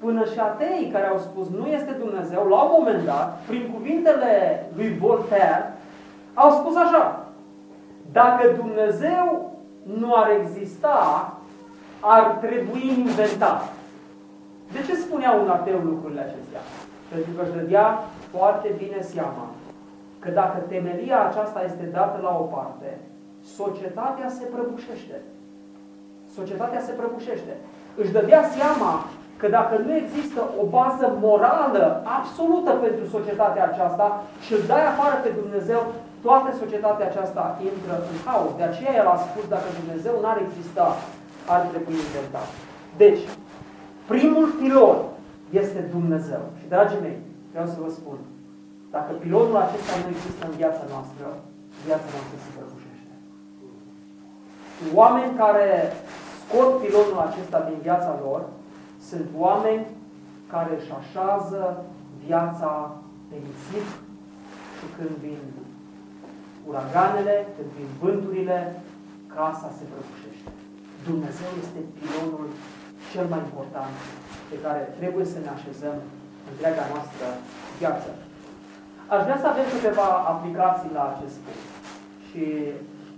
[0.00, 4.64] până și ateii care au spus nu este Dumnezeu, la un moment dat, prin cuvintele
[4.76, 5.72] lui Voltaire,
[6.34, 7.26] au spus așa,
[8.12, 9.50] dacă Dumnezeu
[9.98, 11.32] nu ar exista,
[12.00, 13.72] ar trebui inventat.
[14.74, 16.62] De ce spunea un ateu lucrurile acestea?
[17.12, 17.86] Pentru că își dădea
[18.34, 19.46] foarte bine seama
[20.22, 22.88] că dacă temelia aceasta este dată la o parte,
[23.60, 25.16] societatea se prăbușește.
[26.38, 27.52] Societatea se prăbușește.
[28.00, 28.92] Își dădea seama
[29.40, 31.84] că dacă nu există o bază morală
[32.18, 34.06] absolută pentru societatea aceasta
[34.44, 35.80] și îl dai afară pe Dumnezeu,
[36.26, 38.52] toată societatea aceasta intră în haos.
[38.60, 40.86] De aceea el a spus, dacă Dumnezeu n-ar exista,
[41.54, 42.48] ar trebui inventat.
[43.02, 43.22] Deci,
[44.06, 44.96] Primul pilon
[45.50, 46.42] este Dumnezeu.
[46.58, 47.18] Și, dragii mei,
[47.50, 48.18] vreau să vă spun,
[48.90, 51.26] dacă pilonul acesta nu există în viața noastră,
[51.86, 53.14] viața noastră se prăbușește.
[55.00, 55.68] Oameni care
[56.40, 58.40] scot pilonul acesta din viața lor
[59.08, 59.84] sunt oameni
[60.52, 61.62] care își așează
[62.26, 62.70] viața
[63.28, 63.86] pe nisip
[64.76, 65.42] și când vin
[66.68, 68.58] uraganele, când vin vânturile,
[69.36, 70.50] casa se prăbușește.
[71.08, 72.46] Dumnezeu este pilonul
[73.12, 73.94] cel mai important
[74.50, 75.96] pe care trebuie să ne așezăm
[76.50, 77.26] întreaga noastră
[77.80, 78.10] viață.
[79.14, 81.70] Aș vrea să avem câteva aplicații la acest punct.
[82.28, 82.44] Și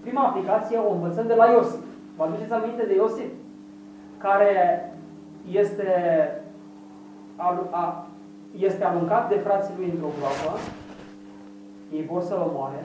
[0.05, 1.85] prima aplicație o învățăm de la Iosif.
[2.17, 3.31] Vă aduceți aminte de Iosif?
[4.19, 4.53] Care
[5.63, 5.91] este,
[8.69, 10.53] este aruncat de frații lui într-o groapă,
[11.93, 12.85] ei vor să-l omoare,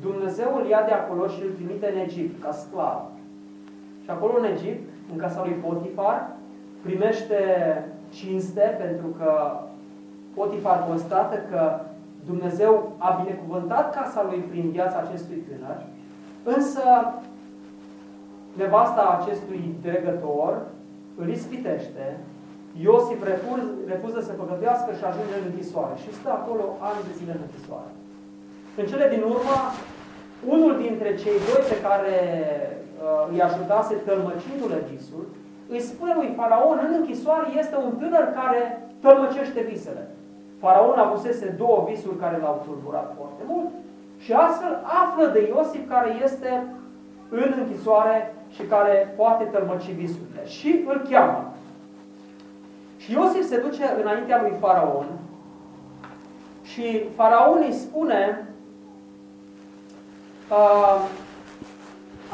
[0.00, 3.00] Dumnezeu îl ia de acolo și îl trimite în Egipt, ca sclav.
[4.04, 6.30] Și acolo în Egipt, în casa lui Potifar,
[6.82, 7.38] primește
[8.08, 9.60] cinste pentru că
[10.34, 11.80] Potifar constată că
[12.26, 15.78] Dumnezeu a binecuvântat casa lui prin viața acestui tânăr,
[16.56, 16.82] însă
[18.52, 20.62] nevasta acestui dregător
[21.20, 22.16] îl ispitește,
[22.80, 27.32] Iosif refuz, refuză să păcătuiască și ajunge în închisoare și stă acolo ani de zile
[27.34, 27.92] în închisoare.
[28.80, 29.56] În cele din urmă,
[30.54, 32.16] unul dintre cei doi pe care
[32.60, 32.81] uh,
[33.30, 35.24] îi ajutase tălmăcindu-le visul,
[35.68, 40.08] îi spune lui Faraon în închisoare este un tânăr care tălmăcește visele.
[40.60, 43.68] Faraon avusese două visuri care l-au tulburat foarte mult
[44.18, 46.66] și astfel află de Iosif care este
[47.28, 50.46] în închisoare și care poate tălmăci visurile.
[50.46, 51.52] Și îl cheamă.
[52.96, 55.06] Și Iosif se duce înaintea lui Faraon
[56.62, 58.48] și Faraon îi spune
[60.50, 61.08] uh,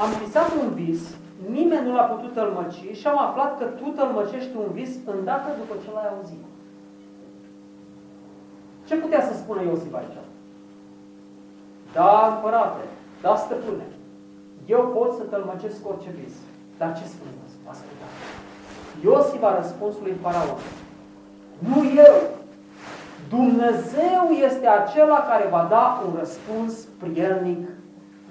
[0.02, 1.02] am visat un vis
[1.46, 5.74] nimeni nu l-a putut tălmăci și am aflat că tu tălmăcești un vis îndată după
[5.82, 6.42] ce l-ai auzit.
[8.86, 10.18] Ce putea să spună Iosif aici?
[11.92, 12.84] Da, împărate,
[13.22, 13.86] da, stăpâne,
[14.66, 16.34] eu pot să tălmăcesc orice vis.
[16.78, 17.62] Dar ce spune Iosif?
[17.72, 18.16] Ascultați.
[19.04, 20.60] Iosif a răspuns lui Faraon.
[21.58, 22.16] Nu eu.
[23.28, 27.68] Dumnezeu este acela care va da un răspuns prielnic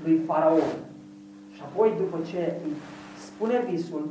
[0.03, 0.86] lui Faraon.
[1.57, 2.73] Și apoi, după ce îi
[3.27, 4.05] spune visul,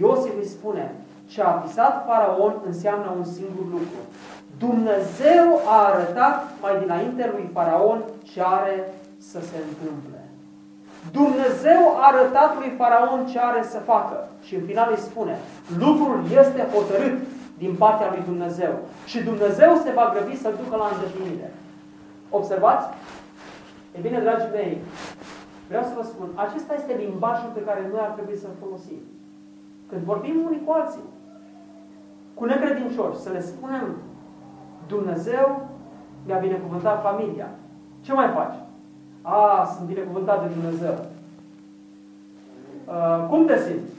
[0.00, 0.94] Iosif îi spune,
[1.26, 4.00] ce a visat faraon înseamnă un singur lucru.
[4.58, 10.20] Dumnezeu a arătat mai dinainte lui faraon ce are să se întâmple.
[11.12, 14.28] Dumnezeu a arătat lui faraon ce are să facă.
[14.42, 15.38] Și în final îi spune,
[15.78, 17.18] lucrul este hotărât
[17.58, 18.72] din partea lui Dumnezeu.
[19.04, 21.52] Și Dumnezeu se va grăbi să-l ducă la îndeplinire.
[22.30, 22.86] Observați?
[23.96, 24.78] E bine, dragii mei,
[25.68, 29.00] Vreau să vă spun, acesta este limbajul pe care noi ar trebui să-l folosim.
[29.88, 31.08] Când vorbim unii cu alții,
[32.34, 33.96] cu necredincioși, să le spunem,
[34.86, 35.68] Dumnezeu
[36.26, 37.48] mi-a binecuvântat familia.
[38.00, 38.54] Ce mai faci?
[39.22, 40.94] A, sunt binecuvântat de Dumnezeu.
[42.84, 43.92] Uh, cum te simți?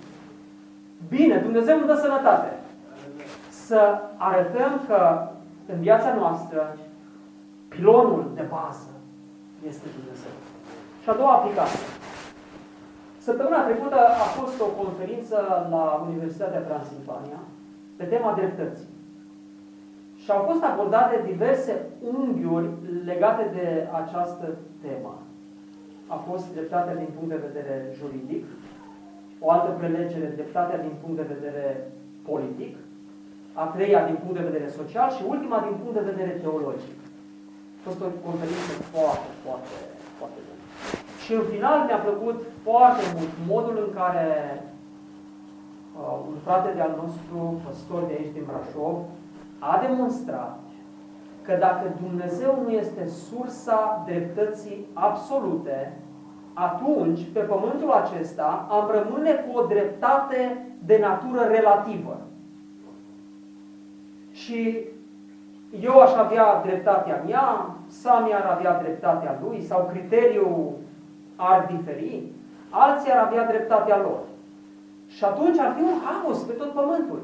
[1.10, 2.54] Bine, Dumnezeu îmi dă sănătate.
[3.50, 5.28] Să arătăm că
[5.74, 6.78] în viața noastră
[7.68, 8.90] pilonul de bază
[9.68, 10.32] este Dumnezeu.
[11.08, 11.86] Și a doua aplicație.
[13.28, 15.38] Săptămâna trecută a fost o conferință
[15.74, 17.42] la Universitatea Transilvania
[17.98, 18.94] pe tema dreptății.
[20.22, 21.74] Și au fost abordate diverse
[22.14, 22.70] unghiuri
[23.12, 23.68] legate de
[24.02, 24.46] această
[24.84, 25.14] temă.
[26.16, 28.44] A fost dreptatea din punct de vedere juridic,
[29.46, 31.92] o altă prelegere, dreptatea din punct de vedere
[32.30, 32.74] politic,
[33.62, 36.98] a treia din punct de vedere social și ultima din punct de vedere teologic.
[37.78, 39.97] A fost o conferință foarte, foarte, foarte bună.
[41.28, 44.28] Și în final mi-a plăcut foarte mult modul în care
[46.00, 48.98] uh, un frate de-al nostru, păstor de aici din Brașov,
[49.60, 50.60] a demonstrat
[51.42, 55.98] că dacă Dumnezeu nu este sursa dreptății absolute,
[56.54, 62.18] atunci, pe pământul acesta, am rămâne cu o dreptate de natură relativă.
[64.32, 64.78] Și
[65.82, 70.86] eu aș avea dreptatea mea, Sami ar avea dreptatea lui, sau criteriul
[71.38, 72.24] ar diferi,
[72.70, 74.20] alții ar avea dreptatea lor.
[75.08, 77.22] Și atunci ar fi un haos pe tot pământul.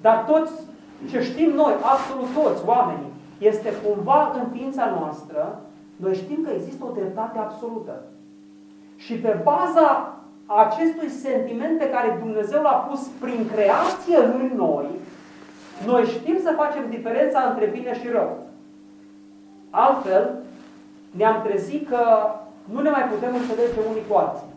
[0.00, 0.52] Dar toți
[1.10, 5.60] ce știm noi, absolut toți oamenii, este cumva în ființa noastră,
[5.96, 8.02] noi știm că există o dreptate absolută.
[8.96, 10.16] Și pe baza
[10.46, 14.86] acestui sentiment pe care Dumnezeu l-a pus prin creație în noi,
[15.86, 18.36] noi știm să facem diferența între bine și rău.
[19.70, 20.34] Altfel,
[21.10, 21.98] ne-am trezit că
[22.72, 24.52] nu ne mai putem înțelege unii cu alții.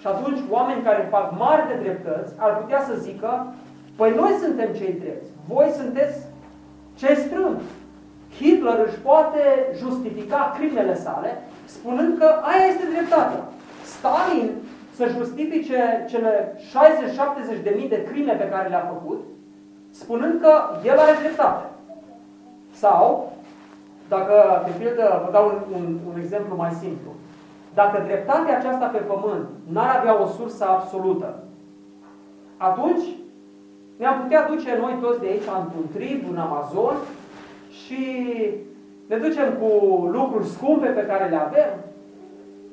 [0.00, 3.54] Și atunci, oameni care fac mari de dreptăți ar putea să zică
[4.00, 5.30] Păi noi suntem cei drepți.
[5.48, 6.18] Voi sunteți
[6.94, 7.62] cei strâmbi.
[8.36, 9.42] Hitler își poate
[9.76, 13.42] justifica crimele sale spunând că aia este dreptatea.
[13.84, 14.50] Stalin
[14.96, 16.56] să justifice cele
[17.58, 19.20] 60-70 de mii de crime pe care le-a făcut,
[19.90, 20.52] spunând că
[20.84, 21.64] el are dreptate.
[22.72, 23.32] Sau,
[24.14, 24.36] dacă,
[24.66, 27.10] de pildă, vă dau un, un, un exemplu mai simplu.
[27.74, 31.28] Dacă dreptatea aceasta pe pământ n-ar avea o sursă absolută,
[32.56, 33.06] atunci
[33.96, 36.96] ne-am putea duce noi toți de aici într-un trib, în Amazon
[37.80, 38.04] și
[39.06, 39.70] ne ducem cu
[40.16, 41.70] lucruri scumpe pe care le avem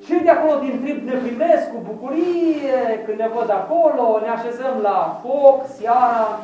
[0.05, 4.75] și de acolo din trib ne primesc cu bucurie când ne văd acolo, ne așezăm
[4.81, 6.39] la foc seara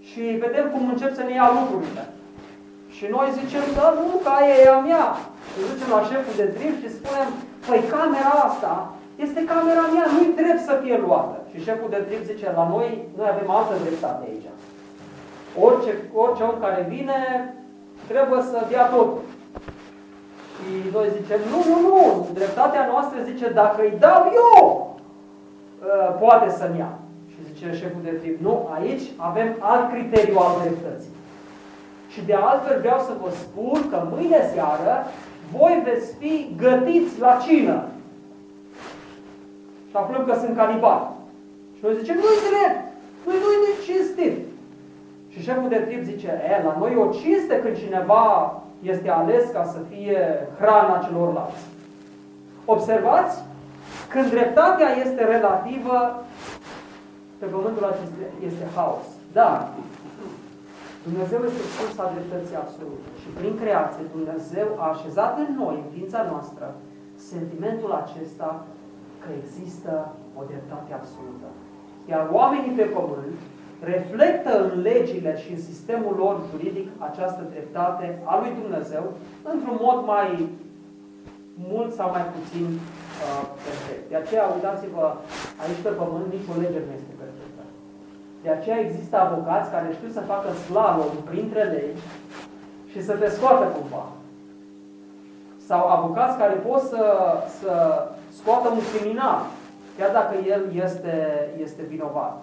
[0.00, 2.04] și vedem cum încep să ne ia lucrurile.
[2.96, 5.06] Și noi zicem, da, nu, că aia e a mea.
[5.50, 7.28] Și ducem la șeful de trib și spunem,
[7.66, 8.74] păi camera asta
[9.24, 11.36] este camera mea, nu-i drept să fie luată.
[11.50, 12.88] Și șeful de trip zice, la noi,
[13.18, 14.48] noi avem altă dreptate aici.
[15.66, 15.92] Orice,
[16.22, 17.18] orice om care vine,
[18.10, 19.10] trebuie să dea tot.
[20.54, 24.58] Și noi zicem, nu, nu, nu, dreptatea noastră zice, dacă îi dau eu,
[25.90, 26.92] ă, poate să-mi ia.
[27.30, 31.12] Și zice șeful de trip, nu, aici avem alt criteriu al dreptății.
[32.14, 34.94] Și de altfel vreau să vă spun că mâine seară
[35.56, 37.82] voi veți fi gătiți la cină.
[39.88, 41.08] Și aflăm că sunt canibali.
[41.76, 42.80] Și noi zicem, nu-i drept,
[43.24, 44.36] nu-i, nu-i, nu-i cinstit.
[45.32, 48.24] Și șeful de trip zice, e, la noi e o cinste când cineva
[48.82, 51.64] este ales ca să fie hrana celorlalți.
[52.64, 53.42] Observați,
[54.08, 56.24] când dreptatea este relativă,
[57.38, 58.14] pe pământul acesta
[58.46, 59.06] este haos.
[59.32, 59.68] Dar
[61.06, 63.08] Dumnezeu este sursa dreptății absolute.
[63.20, 66.66] Și prin creație Dumnezeu a așezat în noi, în ființa noastră,
[67.30, 68.50] sentimentul acesta
[69.22, 69.92] că există
[70.38, 71.48] o dreptate absolută.
[72.12, 73.38] Iar oamenii pe pământ
[73.92, 79.04] reflectă în legile și în sistemul lor juridic această dreptate a lui Dumnezeu
[79.52, 80.28] într-un mod mai
[81.70, 84.04] mult sau mai puțin uh, perfect.
[84.10, 85.04] De aceea, uitați-vă,
[85.62, 87.13] aici pe pământ nicio lege nu este perfectă.
[88.44, 92.04] De aceea există avocați care știu să facă slalom printre legi
[92.90, 94.06] și să te scoată cumva.
[95.68, 97.04] Sau avocați care pot să,
[97.58, 97.72] să
[98.38, 99.40] scoată un criminal,
[99.98, 101.14] chiar dacă el este,
[101.64, 102.34] este vinovat.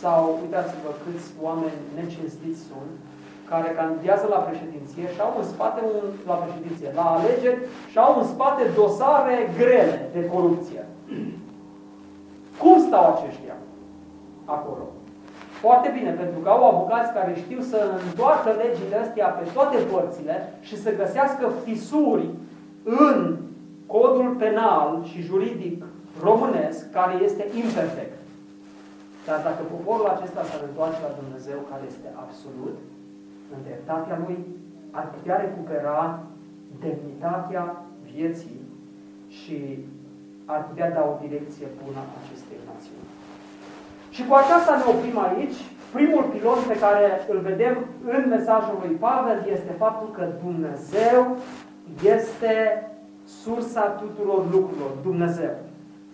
[0.00, 2.94] Sau, uitați-vă câți oameni necinstiți sunt,
[3.48, 8.12] care candidează la președinție și au în spate un, la președinție, la alegeri și au
[8.20, 10.82] în spate dosare grele de corupție.
[12.60, 13.56] Cum stau aceștia
[14.44, 14.84] acolo?
[15.64, 20.34] Foarte bine, pentru că au avocați care știu să întoarcă legile astea pe toate părțile
[20.68, 22.26] și să găsească fisuri
[23.04, 23.36] în
[23.86, 25.84] codul penal și juridic
[26.26, 28.16] românesc, care este imperfect.
[29.26, 32.76] Dar dacă poporul acesta s-ar întoarce la Dumnezeu, care este absolut,
[33.52, 34.38] în dreptatea Lui,
[34.90, 35.98] ar putea recupera
[36.84, 37.64] demnitatea
[38.12, 38.60] vieții
[39.38, 39.58] și
[40.44, 43.08] ar putea da o direcție bună acestei națiuni.
[44.14, 45.58] Și cu aceasta ne oprim aici.
[45.96, 47.74] Primul pilon pe care îl vedem
[48.16, 51.36] în mesajul lui Pavel este faptul că Dumnezeu
[52.16, 52.54] este
[53.42, 54.92] sursa tuturor lucrurilor.
[55.02, 55.54] Dumnezeu.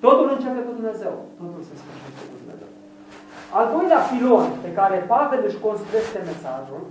[0.00, 1.14] Totul începe cu Dumnezeu.
[1.40, 2.70] Totul se sfârșește cu Dumnezeu.
[3.58, 6.82] Al doilea pilon pe care Pavel își construiește mesajul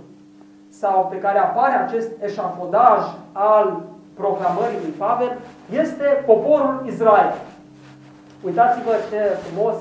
[0.82, 3.00] sau pe care apare acest eșafodaj
[3.32, 3.66] al
[4.20, 5.32] proclamării lui Pavel
[5.82, 7.32] este poporul Israel.
[8.46, 9.76] Uitați-vă ce frumos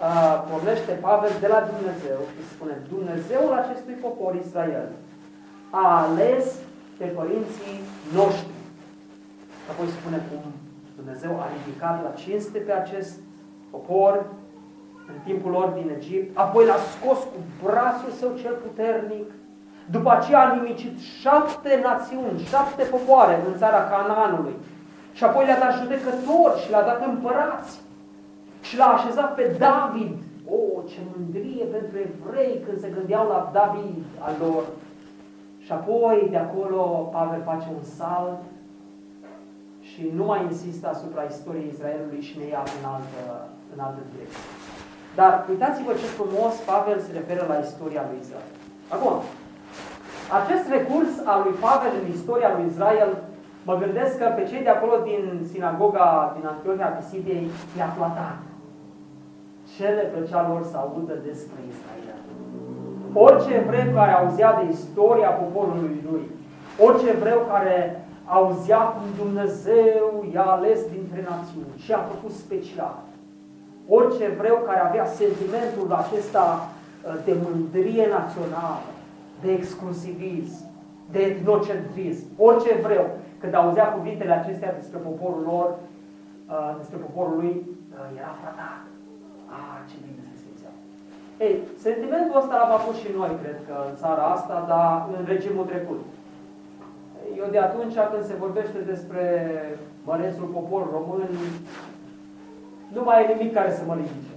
[0.00, 4.88] uh, pornește Pavel de la Dumnezeu și spune Dumnezeul acestui popor Israel
[5.70, 6.44] a ales
[6.98, 7.76] pe părinții
[8.18, 8.56] noștri.
[9.62, 10.42] Și apoi spune cum
[10.96, 13.14] Dumnezeu a ridicat la cinste pe acest
[13.70, 14.14] popor
[15.10, 19.28] în timpul lor din Egipt, apoi l-a scos cu brațul său cel puternic,
[19.90, 24.54] după aceea a nimicit șapte națiuni, șapte popoare în țara Canaanului.
[25.12, 27.80] Și apoi le-a dat judecători și le-a dat împărați.
[28.60, 30.16] Și l-a așezat pe David.
[30.50, 34.64] O, oh, ce mândrie pentru evrei când se gândeau la David al lor.
[35.64, 36.82] Și apoi de acolo
[37.12, 38.42] Pavel face un salt
[39.80, 43.22] și nu mai insistă asupra istoriei Israelului și ne ia în altă,
[43.74, 44.44] în altă direcție.
[45.14, 48.50] Dar uitați-vă ce frumos Pavel se referă la istoria lui Israel.
[48.94, 49.14] Acum,
[50.40, 53.10] acest recurs al lui Pavel în istoria lui Israel,
[53.68, 57.46] mă gândesc că pe cei de acolo din sinagoga din Antiochia Pisidiei
[57.78, 58.38] i-a flatat.
[59.74, 62.20] Ce le plăcea lor să audă despre Israel.
[63.24, 66.24] Orice evreu care auzea de istoria poporului lui,
[66.86, 67.76] orice evreu care
[68.24, 72.98] auzea cum Dumnezeu i-a ales dintre națiuni și a făcut special,
[73.88, 78.90] orice evreu care avea sentimentul acesta uh, de mândrie națională,
[79.42, 80.64] de exclusivism,
[81.10, 82.24] de etnocentrism.
[82.36, 83.06] Orice evreu,
[83.40, 88.80] când auzea cuvintele acestea despre poporul lor, uh, despre poporul lui, uh, era fratat.
[89.56, 90.72] Ah, ce bine se simțea.
[91.46, 91.54] Ei,
[91.86, 96.00] sentimentul ăsta l-am avut și noi, cred că, în țara asta, dar în regimul trecut.
[97.40, 99.22] Eu de atunci, când se vorbește despre
[100.08, 101.28] mărețul popor român,
[102.94, 104.34] nu mai e nimic care să mă ridice.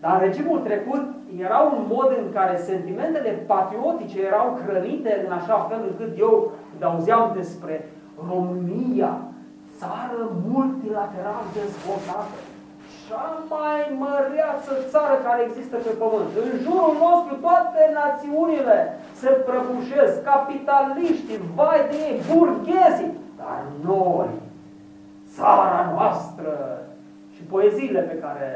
[0.00, 1.04] Dar în regimul trecut
[1.36, 6.82] era un mod în care sentimentele patriotice erau hrănite în așa fel încât eu, când
[6.82, 7.88] auzeam despre
[8.30, 9.12] România,
[9.78, 10.20] țară
[10.52, 12.38] multilateral dezvoltată,
[13.06, 16.30] cea mai măreață țară care există pe pământ.
[16.44, 18.78] În jurul nostru toate națiunile
[19.20, 23.60] se prăbușesc, capitaliștii, vai de ei, burghezii, dar
[23.90, 24.30] noi,
[25.36, 26.52] țara noastră
[27.34, 28.50] și poeziile pe care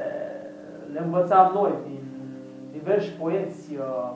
[0.93, 2.05] le învățam noi din
[2.73, 4.11] diversi poeți uh,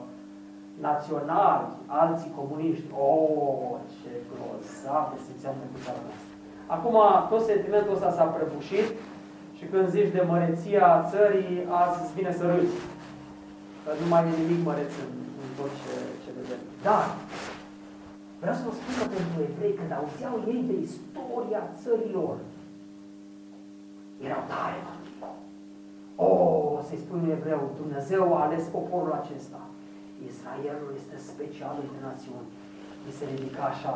[0.85, 2.87] naționali, alții comuniști.
[3.05, 6.33] Oh, ce grozav se simțeam pentru țara noastră.
[6.75, 6.97] Acum,
[7.31, 8.87] tot sentimentul ăsta s-a prăbușit
[9.57, 12.77] și când zici de măreția țării, azi îți vine să râzi.
[13.83, 15.13] Că nu mai e nimic măreț în,
[15.43, 16.61] în tot ce, ce vedem.
[16.87, 17.05] Dar,
[18.41, 22.35] vreau să vă spun că pentru evrei, când auzeau ei de istoria țărilor,
[24.27, 24.93] erau tare, mă.
[26.25, 29.61] Oh, să-i spun evreu, Dumnezeu a ales poporul acesta.
[30.31, 32.49] Israelul este special de națiuni.
[33.05, 33.95] Mi se ridica așa,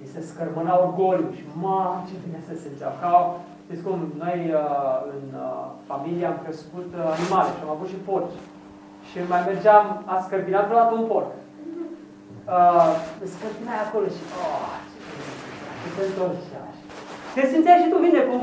[0.00, 2.90] mi se scărmâna orgoliu și ma, ce bine se simțea.
[3.02, 3.12] Ca,
[3.64, 8.04] știți cum, noi uh, în uh, familie am crescut uh, animale și am avut și
[8.08, 8.38] porci.
[9.08, 11.30] Și mai mergeam, a scărpinat vreodată un porc.
[12.56, 12.90] Uh,
[13.34, 15.72] scărpinai acolo și, oh, ce bine se simțea.
[15.80, 16.82] Și te întorci așa.
[17.34, 18.42] Te simțeai și tu bine cum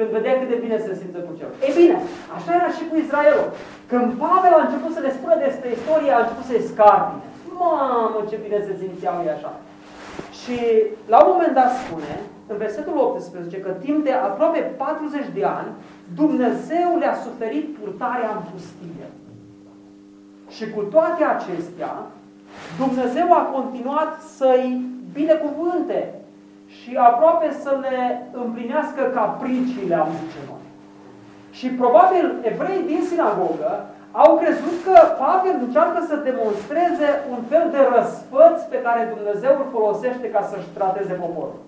[0.00, 1.50] când vedea cât de bine se simte cu cel.
[1.66, 1.96] Ei bine,
[2.36, 3.48] așa era și cu Israelul.
[3.90, 7.24] Când Pavel a început să le spună despre istorie, a început să-i scarpine.
[7.60, 9.52] Mamă, ce bine se simțeau ei așa.
[10.40, 10.56] Și
[11.12, 12.12] la un moment dat spune,
[12.50, 15.70] în versetul 18, că timp de aproape 40 de ani,
[16.20, 19.06] Dumnezeu le-a suferit purtarea în pustie.
[20.56, 21.92] Și cu toate acestea,
[22.82, 24.68] Dumnezeu a continuat să-i
[25.12, 26.00] binecuvânte
[26.78, 27.96] și aproape să le
[28.42, 30.64] împlinească capriciile, am zice noi.
[31.58, 33.72] Și probabil evrei din sinagogă
[34.12, 39.68] au crezut că Pavel încearcă să demonstreze un fel de răsfăț pe care Dumnezeu îl
[39.76, 41.60] folosește ca să-și trateze poporul.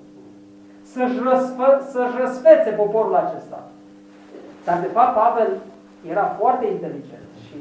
[0.93, 3.59] Să-și, răsfă, să-și răsfețe poporul acesta.
[4.67, 5.51] Dar de fapt Pavel
[6.13, 7.59] era foarte inteligent și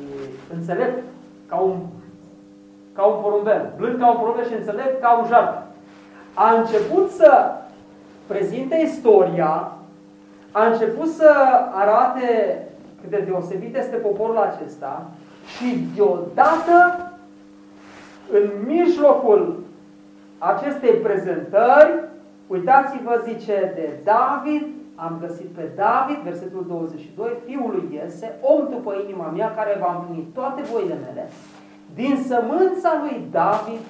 [0.56, 1.04] înțelept
[1.50, 1.76] ca un,
[2.96, 3.62] ca un porumbel.
[3.78, 5.64] Blând ca un porumbel și înțelept ca un jargon
[6.34, 7.52] a început să
[8.28, 9.72] prezinte istoria,
[10.52, 11.32] a început să
[11.72, 12.58] arate
[13.02, 15.10] cât de deosebit este poporul acesta
[15.58, 17.12] și deodată
[18.32, 19.64] în mijlocul
[20.38, 22.04] acestei prezentări,
[22.48, 28.94] uitați-vă, zice de David, am găsit pe David, versetul 22, fiul lui Iese, om după
[29.04, 31.30] inima mea, care va împlini toate voile mele,
[31.94, 33.84] din sămânța lui David,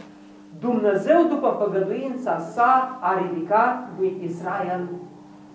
[0.62, 4.88] Dumnezeu, după făgăduința sa, a ridicat lui Israel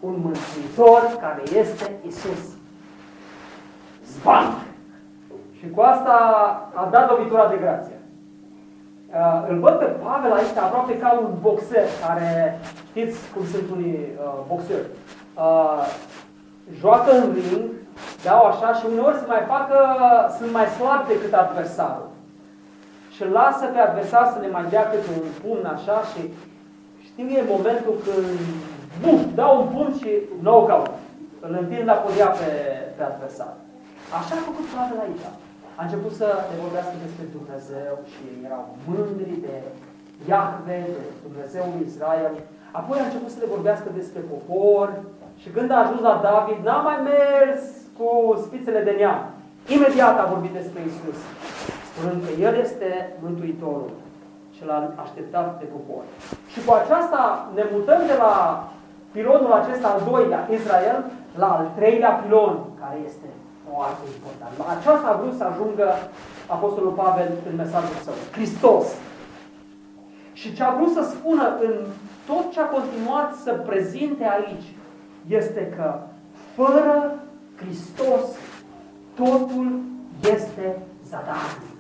[0.00, 2.44] un mântuitor care este Isus.
[4.07, 4.52] Zbanc!
[5.59, 6.12] Și cu asta
[6.74, 7.98] a dat lovitura de grație.
[9.09, 13.98] Uh, îl văd pe Pavel aici aproape ca un boxer care, știți cum sunt unii
[13.98, 14.86] uh, boxeri,
[15.34, 15.86] uh,
[16.80, 17.70] joacă în ring,
[18.24, 19.76] dau așa și uneori se mai facă,
[20.38, 22.14] sunt mai slabi decât adversarul.
[23.17, 26.21] Și îl lasă pe adversar să ne mai dea câte un pumn așa și
[27.07, 28.29] știu e momentul când
[29.03, 30.11] bum, dau un pumn și
[30.49, 30.95] nou caut.
[31.45, 32.51] Îl întind la podia pe,
[32.97, 33.53] pe adversar.
[34.19, 35.27] Așa a făcut Pavel aici.
[35.79, 39.55] A început să le vorbească despre Dumnezeu și erau mândri de
[40.31, 40.79] Iahve, de
[41.27, 42.35] Dumnezeul Israel.
[42.79, 44.89] Apoi a început să le vorbească despre popor
[45.43, 47.62] și când a ajuns la David, n-a mai mers
[47.99, 48.09] cu
[48.45, 49.21] spițele de neam.
[49.75, 51.19] Imediat a vorbit despre Isus,
[51.97, 52.88] spunând că El este
[53.22, 53.90] Mântuitorul
[54.57, 56.03] și l-a așteptat de popor.
[56.53, 58.34] Și cu aceasta ne mutăm de la
[59.12, 60.99] pilonul acesta al doilea, Israel,
[61.42, 63.28] la al treilea pilon, care este
[63.68, 64.53] foarte important.
[64.61, 65.88] La aceasta a vrut să ajungă
[66.47, 68.16] Apostolul Pavel în mesajul său.
[68.36, 68.86] Hristos.
[70.32, 71.74] Și ce a vrut să spună în
[72.26, 74.68] tot ce a continuat să prezinte aici
[75.26, 75.99] este că
[76.55, 77.14] fără
[77.57, 78.24] Hristos
[79.14, 79.80] totul
[80.20, 80.78] este
[81.09, 81.76] zadarnic.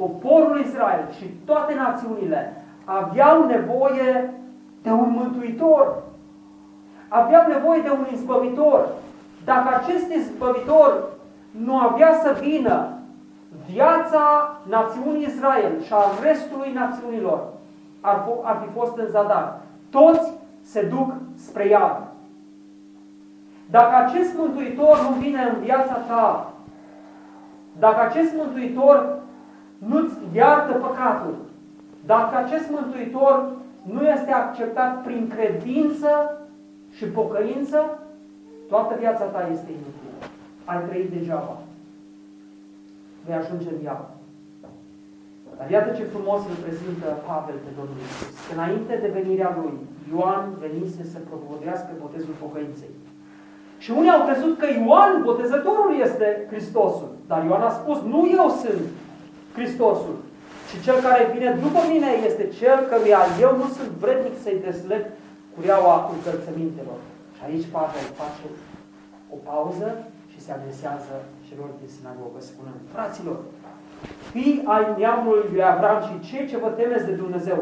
[0.00, 4.34] Poporul Israel și toate națiunile aveau nevoie
[4.82, 6.02] de un mântuitor.
[7.08, 8.86] Aveau nevoie de un izbăvitor.
[9.44, 11.08] Dacă acest izbăvitor
[11.50, 12.88] nu avea să vină,
[13.72, 17.40] viața națiunii Israel și a restului națiunilor
[18.00, 19.60] ar, ar fi fost în zadar.
[19.90, 20.32] Toți
[20.62, 22.02] se duc spre iad.
[23.70, 26.52] Dacă acest Mântuitor nu vine în viața ta,
[27.78, 29.19] dacă acest Mântuitor
[29.88, 31.34] nu-ți iartă păcatul,
[32.06, 33.50] dacă acest Mântuitor
[33.82, 36.38] nu este acceptat prin credință
[36.96, 37.98] și pocăință,
[38.68, 40.18] toată viața ta este inutilă.
[40.64, 41.56] Ai trăit degeaba.
[43.24, 44.04] Vei ajunge în iad.
[45.58, 48.36] Dar iată ce frumos îl prezintă Pavel pe Domnul Iisus.
[48.54, 49.76] Înainte de venirea lui,
[50.12, 52.94] Ioan venise să propovădească botezul pocăinței.
[53.78, 57.10] Și unii au crezut că Ioan, botezătorul, este Hristosul.
[57.30, 58.84] Dar Ioan a spus, nu eu sunt
[59.56, 60.16] Hristosul,
[60.68, 65.02] ci cel care vine după mine este cel căruia eu nu sunt vrednic să-i desleg
[65.54, 66.98] cureaua încălțămintelor.
[67.36, 68.46] Și aici Pavel face
[69.34, 69.88] o pauză
[70.32, 71.14] și se adresează
[71.48, 73.38] celor din sinagogă, spunând, fraților,
[74.30, 77.58] fii ai neamului lui Avram și cei ce vă temeți de Dumnezeu,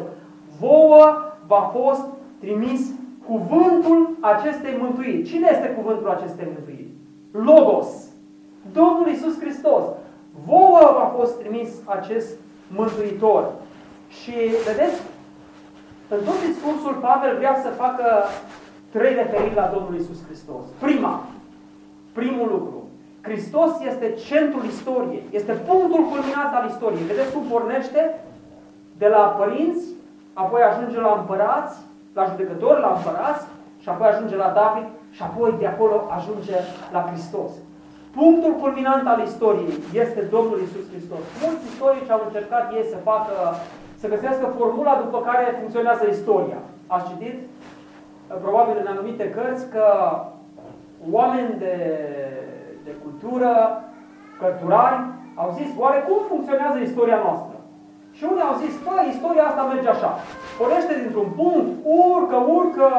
[0.61, 1.05] vouă
[1.47, 2.05] v-a fost
[2.39, 2.81] trimis
[3.27, 5.23] cuvântul acestei mântuiri.
[5.23, 6.89] Cine este cuvântul acestei mântuiri?
[7.31, 7.87] Logos.
[8.73, 9.85] Domnul Isus Hristos.
[10.47, 12.37] Vouă v-a fost trimis acest
[12.69, 13.51] mântuitor.
[14.09, 14.33] Și
[14.67, 15.01] vedeți,
[16.09, 18.05] în tot discursul Pavel vrea să facă
[18.91, 20.65] trei referiri la Domnul Isus Hristos.
[20.79, 21.23] Prima,
[22.13, 22.79] primul lucru,
[23.21, 27.07] Hristos este centrul istoriei, este punctul culminat al istoriei.
[27.07, 28.21] Vedeți cum pornește
[28.99, 29.85] de la părinți,
[30.33, 31.79] apoi ajunge la împărați,
[32.13, 33.47] la judecători, la împărați,
[33.83, 36.57] și apoi ajunge la David, și apoi de acolo ajunge
[36.93, 37.51] la Hristos.
[38.21, 41.23] Punctul culminant al istoriei este Domnul Isus Hristos.
[41.43, 43.35] Mulți istorici au încercat ei să facă,
[44.01, 46.61] să găsească formula după care funcționează istoria.
[46.87, 47.37] Ați citit?
[48.45, 49.87] Probabil în anumite cărți că
[51.11, 51.77] oameni de
[52.89, 53.53] de cultură,
[54.41, 55.01] cărturari,
[55.43, 57.57] au zis, oare cum funcționează istoria noastră?
[58.17, 60.11] Și unii au zis, păi, istoria asta merge așa.
[60.59, 61.71] Pornește dintr-un punct,
[62.11, 62.91] urcă, urcă,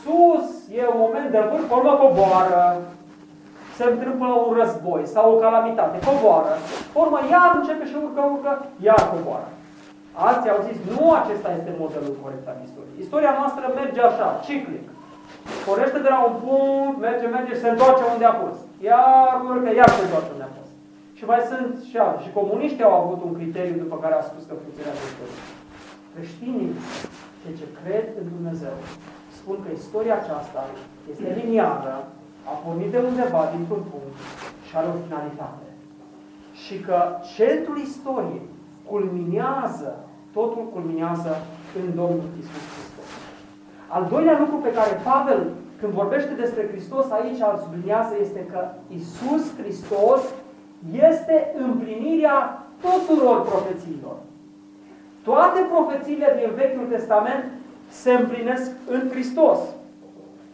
[0.00, 0.46] sus,
[0.80, 2.60] e un moment de vârf, urmă coboară,
[3.80, 6.52] se întâmplă un război sau o calamitate, coboară,
[7.02, 8.52] urmă iar începe și urcă, urcă,
[8.88, 9.48] iar coboară.
[10.26, 13.02] Alții au zis, nu acesta este modelul corect al istoriei.
[13.04, 14.86] Istoria noastră merge așa, ciclic.
[15.66, 18.62] Pornește de la un punct, merge, merge și se întoarce unde a fost.
[18.90, 20.72] Iar urcă, iar se întoarce unde a fost.
[21.18, 22.24] Și mai sunt și alții.
[22.26, 25.42] Și comuniștii au avut un criteriu după care a spus că funcționează istoria.
[26.14, 26.72] Creștinii,
[27.40, 28.76] cei ce cred în Dumnezeu,
[29.38, 30.62] spun că istoria aceasta
[31.12, 31.94] este liniară,
[32.50, 34.16] a pornit de undeva, dintr-un punct
[34.66, 35.68] și are o finalitate.
[36.62, 36.98] Și că
[37.34, 38.46] centrul istoriei
[38.90, 39.90] culminează,
[40.32, 41.32] totul culminează
[41.78, 43.10] în Domnul Isus Hristos.
[43.88, 45.42] Al doilea lucru pe care Pavel,
[45.80, 48.60] când vorbește despre Hristos, aici îl subliniază, este că
[48.98, 50.22] Isus Hristos
[51.10, 51.36] este
[51.66, 54.16] împlinirea tuturor profețiilor.
[55.22, 57.44] Toate profețiile din Vechiul Testament
[57.88, 59.58] se împlinesc în Hristos.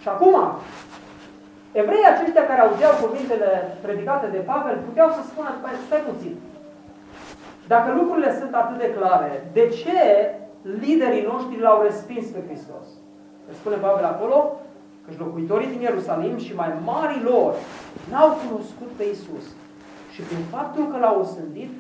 [0.01, 0.37] Și acum,
[1.81, 3.51] evreii aceștia care auzeau cuvintele
[3.85, 5.49] predicate de Pavel puteau să spună,
[5.87, 6.35] stai puțin,
[7.73, 9.99] dacă lucrurile sunt atât de clare, de ce
[10.85, 12.87] liderii noștri l-au respins pe Hristos?
[13.49, 14.61] Îi spune Pavel acolo,
[15.05, 17.55] că locuitorii din Ierusalim și mai mari lor
[18.11, 19.47] n-au cunoscut pe Isus.
[20.13, 21.71] Și prin faptul că l-au osândit,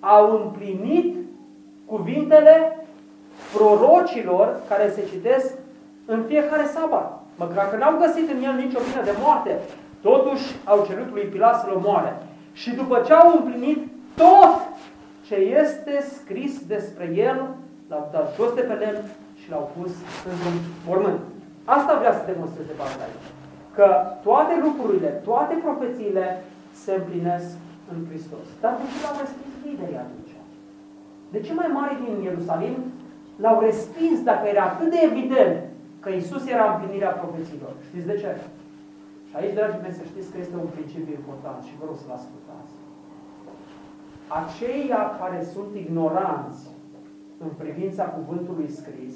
[0.00, 1.16] au împlinit
[1.86, 2.86] cuvintele
[3.54, 5.54] prorocilor care se citesc
[6.06, 7.25] în fiecare sabat.
[7.36, 9.52] Măcar că n-au găsit în el nicio vină de moarte,
[10.00, 12.12] totuși au cerut lui Pilat să-l omoare.
[12.52, 13.80] Și după ce au împlinit
[14.14, 14.54] tot
[15.26, 17.38] ce este scris despre el,
[17.88, 19.02] l-au dat jos de pe lemn
[19.40, 19.92] și l-au pus
[20.30, 20.52] în
[20.86, 21.20] mormânt.
[21.64, 23.28] Asta vrea să demonstreze Pavel aici.
[23.76, 23.86] Că
[24.26, 26.26] toate lucrurile, toate profețiile
[26.82, 27.50] se împlinesc
[27.92, 28.46] în Hristos.
[28.62, 30.34] Dar de ce l-au respins liderii atunci?
[31.34, 32.76] De ce mai mari din Ierusalim
[33.42, 35.56] l-au respins dacă era atât de evident
[36.06, 37.72] că Isus era împlinirea profețiilor?
[37.88, 38.30] Știți de ce?
[39.28, 42.18] Și aici, dragii mei, să știți că este un principiu important și vă rog să-l
[42.20, 42.72] ascultați.
[44.42, 46.62] Aceia care sunt ignoranți
[47.44, 49.14] în privința cuvântului scris,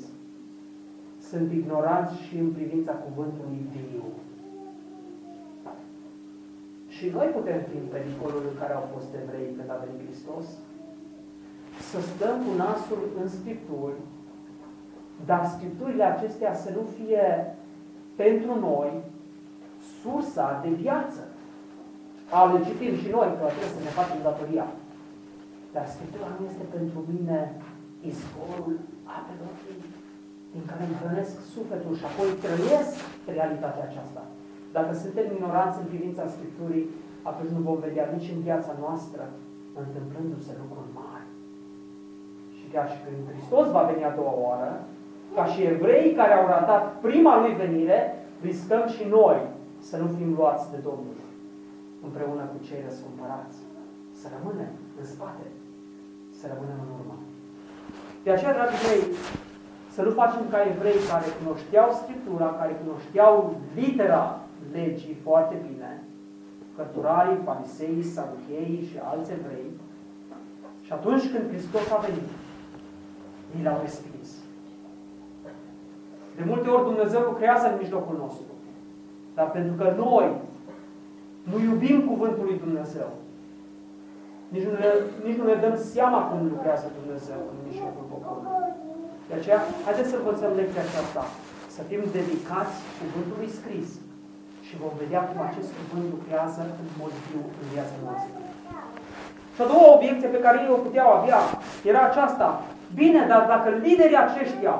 [1.30, 4.04] sunt ignoranți și în privința cuvântului viu.
[6.94, 10.46] Și noi putem fi în pericolul în care au fost evrei când a venit Hristos,
[11.90, 14.00] să stăm cu nasul în Scripturi,
[15.26, 17.24] dar Scripturile acestea să nu fie
[18.16, 18.90] pentru noi
[20.00, 21.22] sursa de viață.
[22.36, 24.66] A le citim și noi, că trebuie să ne facem datoria.
[25.74, 27.38] Dar Scriptura nu este pentru mine
[28.10, 28.76] izvorul
[29.16, 29.52] apelor
[30.54, 32.94] din care îmi hrănesc sufletul și apoi trăiesc
[33.36, 34.22] realitatea aceasta.
[34.76, 36.86] Dacă suntem ignoranți în privința Scripturii,
[37.30, 39.22] atunci nu vom vedea nici în viața noastră
[39.82, 41.28] întâmplându-se lucruri mari.
[42.56, 44.72] Și chiar și când Hristos va veni a doua oară,
[45.34, 49.40] ca și evrei care au ratat prima lui venire, riscăm și noi
[49.78, 51.18] să nu fim luați de Domnul
[52.06, 53.58] împreună cu cei răscumpărați.
[54.20, 55.46] Să rămânem în spate,
[56.38, 57.16] să rămânem în urmă.
[58.24, 59.02] De aceea, dragii mei,
[59.94, 64.40] să nu facem ca evrei care cunoșteau Scriptura, care cunoșteau litera
[64.72, 66.02] legii foarte bine,
[66.76, 69.70] cărturarii, fariseii, saducheii și alți evrei,
[70.84, 72.28] și atunci când Hristos a venit,
[73.56, 74.28] ei l-au respins.
[76.40, 78.52] De multe ori Dumnezeu lucrează în mijlocul nostru.
[79.36, 80.28] Dar pentru că noi
[81.50, 83.10] nu iubim cuvântul lui Dumnezeu,
[84.54, 84.90] nici nu, ne,
[85.26, 88.54] nici nu ne dăm seama cum lucrează Dumnezeu în mijlocul poporului.
[89.28, 91.22] De aceea, haideți să învățăm lecția aceasta,
[91.74, 93.88] să fim dedicați cuvântului scris
[94.66, 98.36] și vom vedea cum acest cuvânt lucrează în mod viu în viața noastră.
[99.54, 101.40] Și a doua obiecție pe care ei o puteau avea
[101.90, 102.48] era aceasta.
[103.00, 104.74] Bine, dar dacă liderii aceștia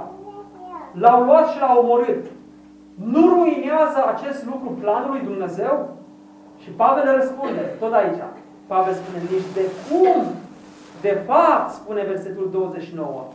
[0.93, 2.24] l-au luat și l-au omorât,
[2.95, 5.97] nu ruinează acest lucru planul lui Dumnezeu?
[6.62, 8.22] Și Pavel răspunde, tot aici.
[8.66, 10.22] Pavel spune, nici de cum,
[11.01, 13.26] de fapt, spune versetul 29,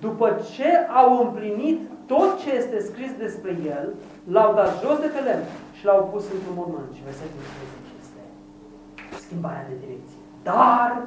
[0.00, 0.68] după ce
[1.02, 3.94] au împlinit tot ce este scris despre el,
[4.24, 5.44] l-au dat jos de pe lemn
[5.78, 6.92] și l-au pus într-un mormânt.
[6.96, 8.20] Și versetul 30 este
[9.24, 10.18] schimbarea de direcție.
[10.42, 11.02] Dar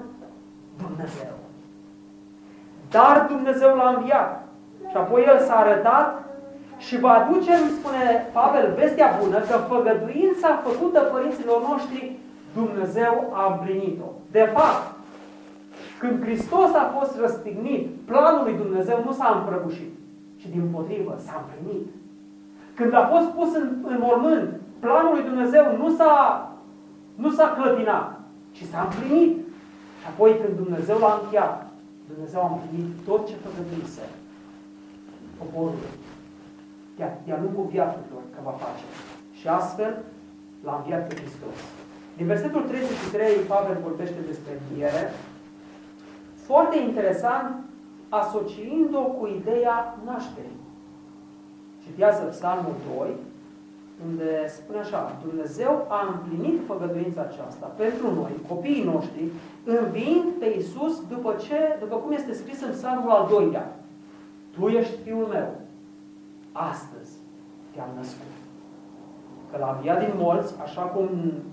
[0.83, 1.35] Dumnezeu.
[2.89, 4.44] Dar Dumnezeu l-a înviat.
[4.95, 6.07] Și apoi El s-a arătat
[6.77, 8.05] și vă aducem, spune
[8.37, 12.15] Pavel, vestea bună, că făgăduința făcută părinților noștri,
[12.59, 14.09] Dumnezeu a împlinit-o.
[14.31, 14.83] De fapt,
[15.99, 19.93] când Hristos a fost răstignit, planul lui Dumnezeu nu s-a împrăbușit,
[20.39, 21.85] ci din potrivă s-a împlinit.
[22.77, 26.13] Când a fost pus în, în mormânt, planul lui Dumnezeu nu s-a
[27.15, 28.19] nu s-a clătinat,
[28.51, 29.33] ci s-a împlinit.
[29.99, 31.67] Și apoi când Dumnezeu l-a încheiat,
[32.11, 34.05] Dumnezeu a împlinit tot ce făcătuise
[35.41, 35.83] poporul
[37.25, 38.85] de-a lungul viacurilor că va face.
[39.39, 39.93] Și astfel
[40.63, 41.57] l-a înviat pe Hristos.
[42.17, 45.03] Din versetul 33, Pavel vorbește despre înviere,
[46.35, 47.55] foarte interesant,
[48.09, 50.59] asociind-o cu ideea nașterii.
[51.83, 53.09] Citează Psalmul 2,
[54.07, 59.23] unde spune așa, Dumnezeu a împlinit făgăduința aceasta pentru noi, copiii noștri,
[59.63, 63.79] înviind pe Iisus după, ce, după cum este scris în Psalmul al doilea.
[64.59, 65.49] Tu ești Fiul meu.
[66.51, 67.11] Astăzi
[67.73, 68.33] te-am născut.
[69.51, 71.09] Că l-a înviat din morți, așa, cum,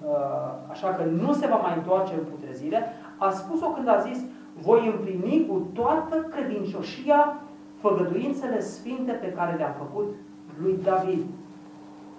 [0.06, 2.82] uh, așa că nu se va mai întoarce în putrezire,
[3.16, 4.18] a spus-o când a zis,
[4.60, 7.40] voi împlini cu toată credincioșia
[7.80, 10.14] făgăduințele sfinte pe care le-a făcut
[10.62, 11.24] lui David.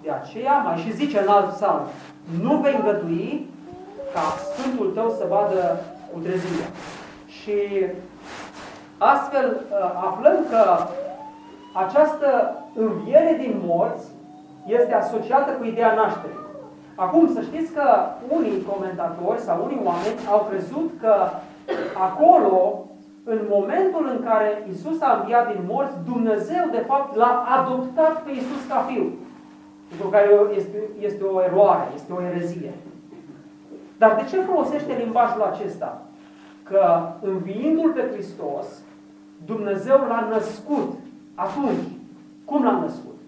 [0.02, 1.82] De aceea, mai și zice în alt psalm,
[2.40, 3.46] nu vei îngădui
[4.14, 5.80] ca Sfântul tău să vadă
[6.12, 6.70] cu trezirea.
[7.26, 7.52] Și
[8.98, 9.76] astfel uh,
[10.08, 10.62] aflăm că
[11.72, 14.06] această înviere din morți
[14.66, 16.42] este asociată cu ideea nașterii.
[16.94, 17.84] Acum, să știți că
[18.28, 21.14] unii comentatori sau unii oameni au crezut că
[22.08, 22.84] acolo,
[23.24, 28.30] în momentul în care Isus a înviat din morți, Dumnezeu, de fapt, l-a adoptat pe
[28.30, 29.12] Isus ca fiu.
[29.90, 32.72] Lucru care este, este o eroare, este o erezie.
[33.98, 36.02] Dar de ce folosește limbajul acesta?
[36.62, 38.66] Că înviindu-L pe Hristos,
[39.44, 40.92] Dumnezeu l-a născut.
[41.34, 41.84] Atunci,
[42.44, 43.18] cum l-a născut?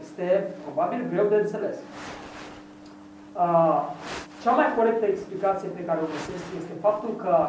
[0.00, 1.76] Este probabil greu de înțeles.
[3.36, 3.80] Uh,
[4.42, 7.48] cea mai corectă explicație pe care o găsesc este faptul că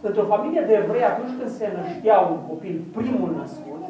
[0.00, 3.82] într-o familie de evrei, atunci când se năștea un copil, primul născut,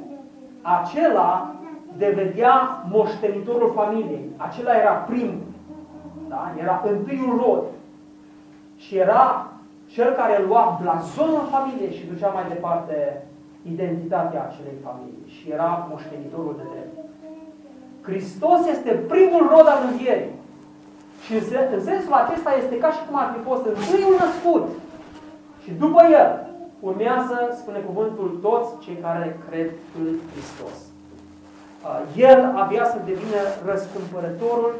[0.62, 1.54] acela
[1.96, 4.28] devedea moștenitorul familiei.
[4.36, 5.46] Acela era primul.
[6.28, 6.54] Da?
[6.60, 7.62] Era întâiul rod.
[8.76, 9.46] Și era
[9.98, 12.96] cel care lua blazonul familiei și ducea mai departe
[13.72, 15.32] identitatea acelei familii.
[15.34, 16.94] Și era moștenitorul de drept.
[18.08, 20.34] Hristos este primul rod al învierii.
[21.24, 21.30] Și
[21.76, 24.64] în sensul acesta este ca și cum ar fi fost întâiul născut.
[25.62, 26.30] Și după el
[26.88, 29.68] urmează, spune cuvântul, toți cei care cred
[29.98, 30.76] în Hristos.
[30.86, 34.74] Uh, el abia să devină răscumpărătorul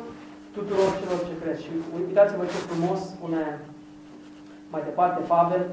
[0.57, 1.57] tuturor celor ce cred.
[1.65, 3.43] Și uitați-vă ce frumos spune
[4.71, 5.67] mai departe Pavel,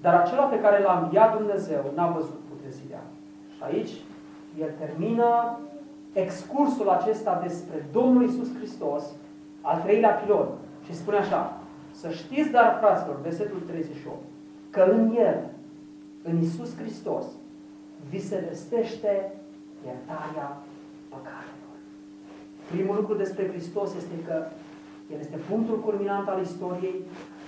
[0.00, 3.02] dar acela pe care l-a înviat Dumnezeu n-a văzut putezirea.
[3.56, 3.92] Și aici
[4.60, 5.58] el termină
[6.12, 9.04] excursul acesta despre Domnul Isus Hristos,
[9.60, 10.48] al treilea pilon,
[10.84, 14.16] și spune așa, să știți, dar, fraților, versetul 38,
[14.70, 15.44] că în El,
[16.22, 17.24] în Isus Hristos,
[18.10, 19.32] vi se vestește
[19.84, 20.56] iertarea
[21.08, 21.76] păcatelor.
[22.70, 24.44] Primul lucru despre Hristos este că
[25.12, 26.98] El este punctul culminant al istoriei,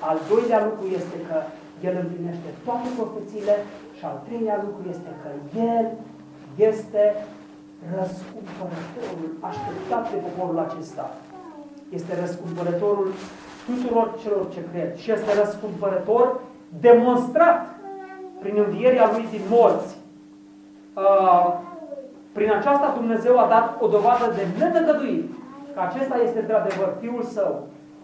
[0.09, 1.37] al doilea lucru este că
[1.89, 3.55] El împlinește toate profețiile
[3.97, 5.29] și al treilea lucru este că
[5.71, 5.87] El
[6.71, 7.03] este
[7.97, 11.07] răscumpărătorul așteptat de poporul acesta.
[11.99, 13.11] Este răscumpărătorul
[13.67, 14.97] tuturor celor ce cred.
[14.97, 16.41] Și este răscumpărător
[16.81, 17.61] demonstrat
[18.41, 19.97] prin învierea lui din morți.
[20.95, 21.47] Uh,
[22.33, 25.38] prin aceasta Dumnezeu a dat o dovadă de netăgăduit
[25.79, 27.53] că acesta este de adevăr Fiul Său,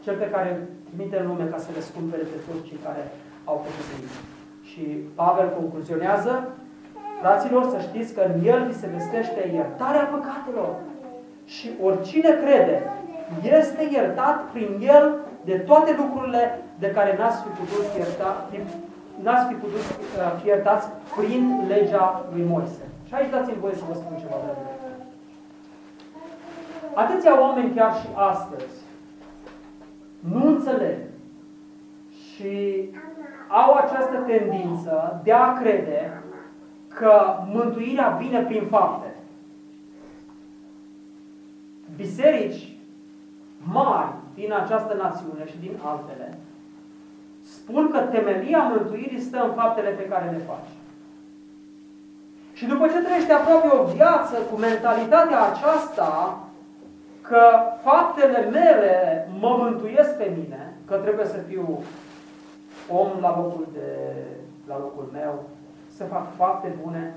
[0.04, 3.02] cel pe care îl trimite în lume ca să răscumpere pe toți cei care
[3.50, 4.12] au păcătuit.
[4.70, 4.82] Și
[5.20, 6.32] Pavel concluzionează
[7.20, 10.70] Fraților, să știți că în El vi se vestește iertarea păcatelor.
[11.54, 12.76] Și oricine crede,
[13.58, 15.04] este iertat prin El
[15.48, 16.42] de toate lucrurile
[16.82, 18.30] de care n-ați fi putut ierta,
[19.24, 22.84] n-ați fi putut uh, fi iertați prin legea lui Moise.
[23.06, 24.50] Și aici dați-mi voie să vă spun ceva de
[26.94, 28.82] Atâția oameni chiar și astăzi
[30.18, 30.98] nu înțeleg
[32.10, 32.84] și
[33.48, 36.22] au această tendință de a crede
[36.88, 39.14] că mântuirea vine prin fapte.
[41.96, 42.72] Biserici
[43.58, 46.38] mari din această națiune și din altele
[47.42, 50.72] spun că temelia mântuirii stă în faptele pe care le faci.
[52.52, 56.38] Și după ce trăiești aproape o viață cu mentalitatea aceasta
[57.28, 57.42] că
[57.82, 58.94] faptele mele
[59.40, 61.82] mă mântuiesc pe mine, că trebuie să fiu
[63.00, 63.88] om la locul, de,
[64.68, 65.34] la locul meu,
[65.96, 67.14] să fac fapte bune.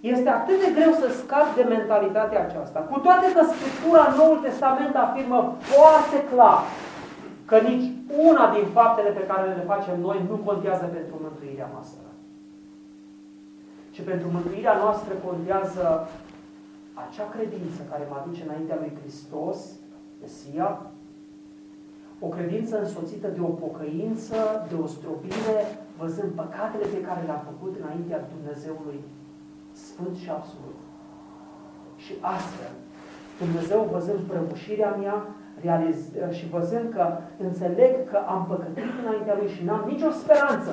[0.00, 2.78] Este atât de greu să scap de mentalitatea aceasta.
[2.90, 6.60] Cu toate că Scriptura în Noul Testament afirmă foarte clar
[7.44, 7.86] că nici
[8.28, 12.08] una din faptele pe care le facem noi nu contează pentru mântuirea noastră.
[13.90, 16.08] Ci pentru mântuirea noastră contează
[17.04, 19.58] acea credință care mă aduce înaintea lui Hristos,
[20.20, 20.68] Mesia,
[22.26, 24.38] o credință însoțită de o pocăință,
[24.70, 25.58] de o stropire,
[26.00, 29.00] văzând păcatele pe care le-am făcut înaintea Dumnezeului
[29.72, 30.78] Sfânt și Absolut.
[32.04, 32.72] Și astfel,
[33.42, 35.16] Dumnezeu văzând prăbușirea mea
[35.62, 35.98] realiz,
[36.36, 37.04] și văzând că
[37.46, 40.72] înțeleg că am păcătuit înaintea Lui și n-am nicio speranță,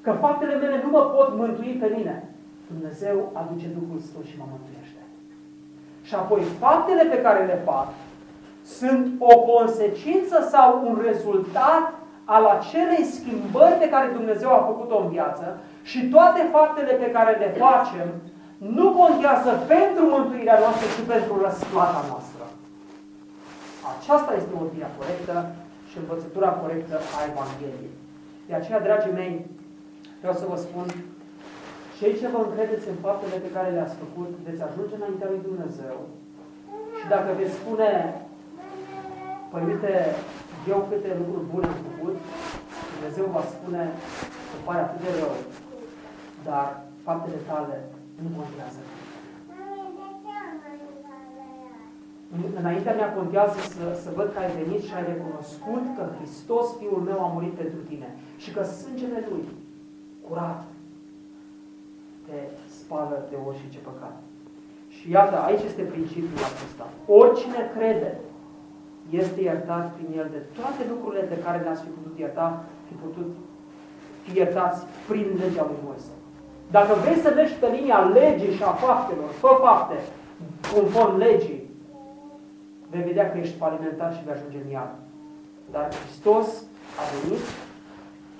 [0.00, 2.34] că faptele mele nu mă pot mântui pe mine,
[2.72, 4.85] Dumnezeu aduce Duhul Sfânt și mă mântuiește.
[6.06, 7.88] Și apoi faptele pe care le fac
[8.64, 11.84] sunt o consecință sau un rezultat
[12.24, 17.32] al acelei schimbări pe care Dumnezeu a făcut-o în viață și toate faptele pe care
[17.42, 18.08] le facem
[18.56, 22.44] nu contează pentru mântuirea noastră, ci pentru răsplata noastră.
[23.94, 25.36] Aceasta este ordinea corectă
[25.90, 27.94] și învățătura corectă a Evangheliei.
[28.48, 29.34] De aceea, dragii mei,
[30.20, 30.86] vreau să vă spun,
[31.98, 35.96] cei ce vă încredeți în faptele pe care le-ați făcut, veți ajunge înaintea lui Dumnezeu
[36.98, 37.90] și dacă veți spune,
[39.54, 39.92] Părinte,
[40.72, 42.16] eu câte lucruri bune am făcut,
[42.94, 43.82] Dumnezeu va spune
[44.48, 45.36] că pare atât de rău,
[46.48, 46.66] dar
[47.06, 47.76] faptele tale
[48.22, 48.80] nu contează.
[52.60, 57.02] Înaintea mea contează să, să văd că ai venit și ai recunoscut că Hristos, Fiul
[57.08, 58.08] meu, a murit pentru tine
[58.42, 59.44] și că sângele Lui,
[60.26, 60.60] curat,
[62.26, 62.38] te
[62.78, 64.16] spală de orice păcat.
[64.96, 66.86] Și iată, aici este principiul acesta.
[67.20, 68.12] Oricine crede
[69.10, 73.30] este iertat prin el de toate lucrurile de care le-ați fi putut ierta, fi putut
[74.22, 76.12] fi iertați prin legea lui Moise.
[76.70, 79.98] Dacă vrei să mergi pe linia legii și a faptelor, fă fapte
[80.74, 81.70] conform legii,
[82.90, 84.92] vei vedea că ești falimentar și vei ajunge în iad.
[85.70, 86.48] Dar Hristos
[87.00, 87.44] a venit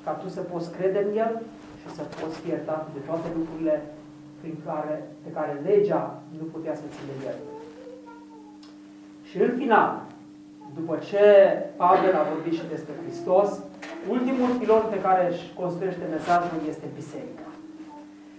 [0.05, 1.43] ca tu să poți crede în El
[1.87, 3.77] și să poți fi iertat de toate lucrurile
[4.41, 6.03] prin care, pe care legea
[6.39, 7.49] nu putea să ți le ierte.
[9.29, 9.91] Și în final,
[10.79, 11.25] după ce
[11.77, 13.49] Pavel a vorbit și despre Hristos,
[14.15, 17.49] ultimul pilon pe care își construiește mesajul este biserica.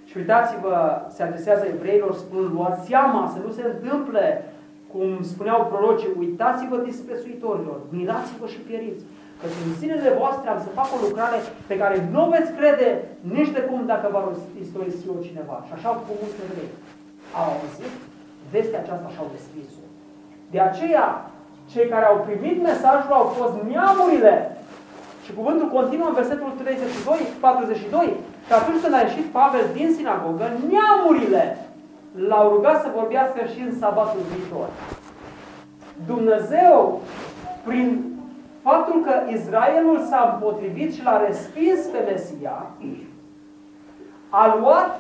[0.10, 0.76] Și uitați-vă,
[1.16, 4.26] se adresează evreilor, spun, luați seama să nu se întâmple
[4.92, 9.04] cum spuneau prorocii, uitați-vă disprețuitorilor, mirați-vă și pieriți.
[9.40, 11.38] Că în zilele voastre am să fac o lucrare
[11.70, 12.90] pe care nu veți crede
[13.36, 14.22] nici de cum dacă va
[14.64, 15.58] istorisi o cineva.
[15.68, 16.72] Și așa au făcut mulți evrei.
[17.40, 17.94] Au auzit
[18.54, 19.84] vestea aceasta și au descris-o.
[20.54, 21.08] De aceea,
[21.72, 24.36] cei care au primit mesajul au fost neamurile.
[25.26, 28.14] Și cuvântul continuă în versetul 32, 42.
[28.48, 31.44] Și atunci când a ieșit Pavel din sinagogă, neamurile
[32.30, 34.68] l-au rugat să vorbească și în sabatul viitor.
[36.06, 37.02] Dumnezeu,
[37.68, 38.17] prin
[38.70, 42.66] faptul că Israelul s-a împotrivit și l-a respins pe Mesia,
[44.30, 45.00] a luat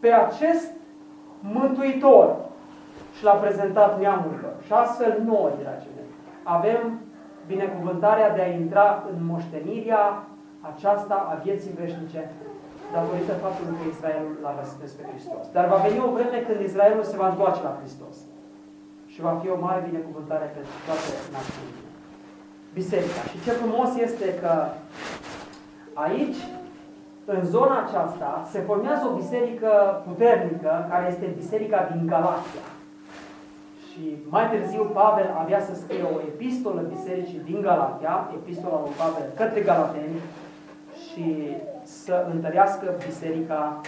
[0.00, 0.70] pe acest
[1.40, 2.36] Mântuitor
[3.16, 4.54] și l-a prezentat neamurilor.
[4.66, 6.10] Și astfel noi, dragii mei,
[6.42, 7.00] avem
[7.46, 10.04] binecuvântarea de a intra în moștenirea
[10.60, 12.30] aceasta a vieții veșnice
[12.92, 15.44] datorită faptului că Israelul l-a răspus pe Hristos.
[15.52, 18.16] Dar va veni o vreme când Israelul se va întoarce la Hristos.
[19.12, 21.88] Și va fi o mare binecuvântare pentru toate națiunile.
[22.74, 23.22] Biserica.
[23.30, 24.52] Și ce frumos este că
[26.06, 26.40] aici,
[27.24, 29.70] în zona aceasta, se formează o biserică
[30.06, 32.66] puternică, care este biserica din Galatia.
[33.86, 39.26] Și mai târziu Pavel avea să scrie o epistolă bisericii din Galatia, epistola lui Pavel
[39.34, 40.20] către Galateni,
[41.06, 43.80] și să întărească biserica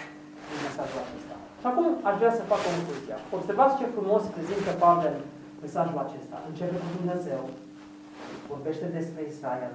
[0.50, 1.21] în mesajul acesta.
[1.62, 3.16] Și acum aș vrea să fac o concluzie.
[3.38, 5.16] Observați ce frumos prezintă Pavel
[5.64, 6.36] mesajul acesta.
[6.50, 7.42] Începe cu Dumnezeu,
[8.52, 9.74] vorbește despre Israel,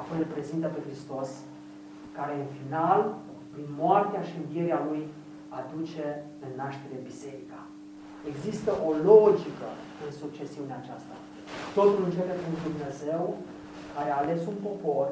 [0.00, 1.30] apoi îl prezintă pe Hristos,
[2.16, 3.00] care în final,
[3.52, 5.02] prin moartea și învierea Lui,
[5.60, 6.04] aduce
[6.44, 7.60] în naștere biserica.
[8.32, 9.68] Există o logică
[10.04, 11.16] în succesiunea aceasta.
[11.78, 13.22] Totul începe cu Dumnezeu,
[13.94, 15.08] care a ales un popor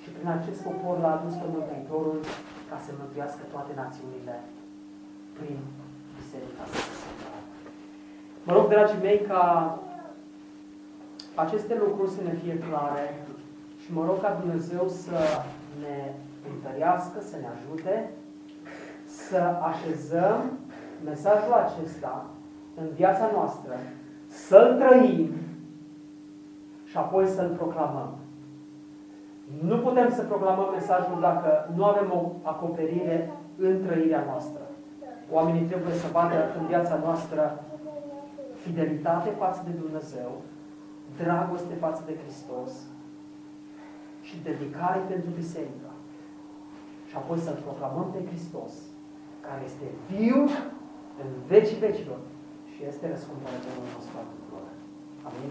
[0.00, 2.18] și prin acest popor l-a adus pe Mântuitorul
[2.70, 4.36] ca să mântuiască toate națiunile
[5.40, 5.58] prin
[6.16, 7.28] Biserica Sfântă.
[8.46, 9.44] Mă rog, dragii mei, ca
[11.34, 13.06] aceste lucruri să ne fie clare
[13.82, 15.18] și mă rog ca Dumnezeu să
[15.82, 15.96] ne
[16.52, 18.10] întărească, să ne ajute
[19.04, 20.58] să așezăm
[21.04, 22.26] mesajul acesta
[22.80, 23.78] în viața noastră,
[24.26, 25.34] să-l trăim
[26.84, 28.08] și apoi să-l proclamăm.
[29.62, 34.69] Nu putem să proclamăm mesajul dacă nu avem o acoperire în trăirea noastră.
[35.36, 37.64] Oamenii trebuie să vadă în viața noastră
[38.62, 40.30] fidelitate față de Dumnezeu,
[41.22, 42.72] dragoste față de Hristos
[44.26, 45.90] și dedicare pentru biserică.
[47.08, 48.72] Și apoi să-L proclamăm pe Hristos,
[49.46, 50.40] care este viu
[51.22, 52.20] în vecii vecilor
[52.72, 54.66] și este răscumpărătorul nostru al tuturor.
[55.28, 55.50] Amin?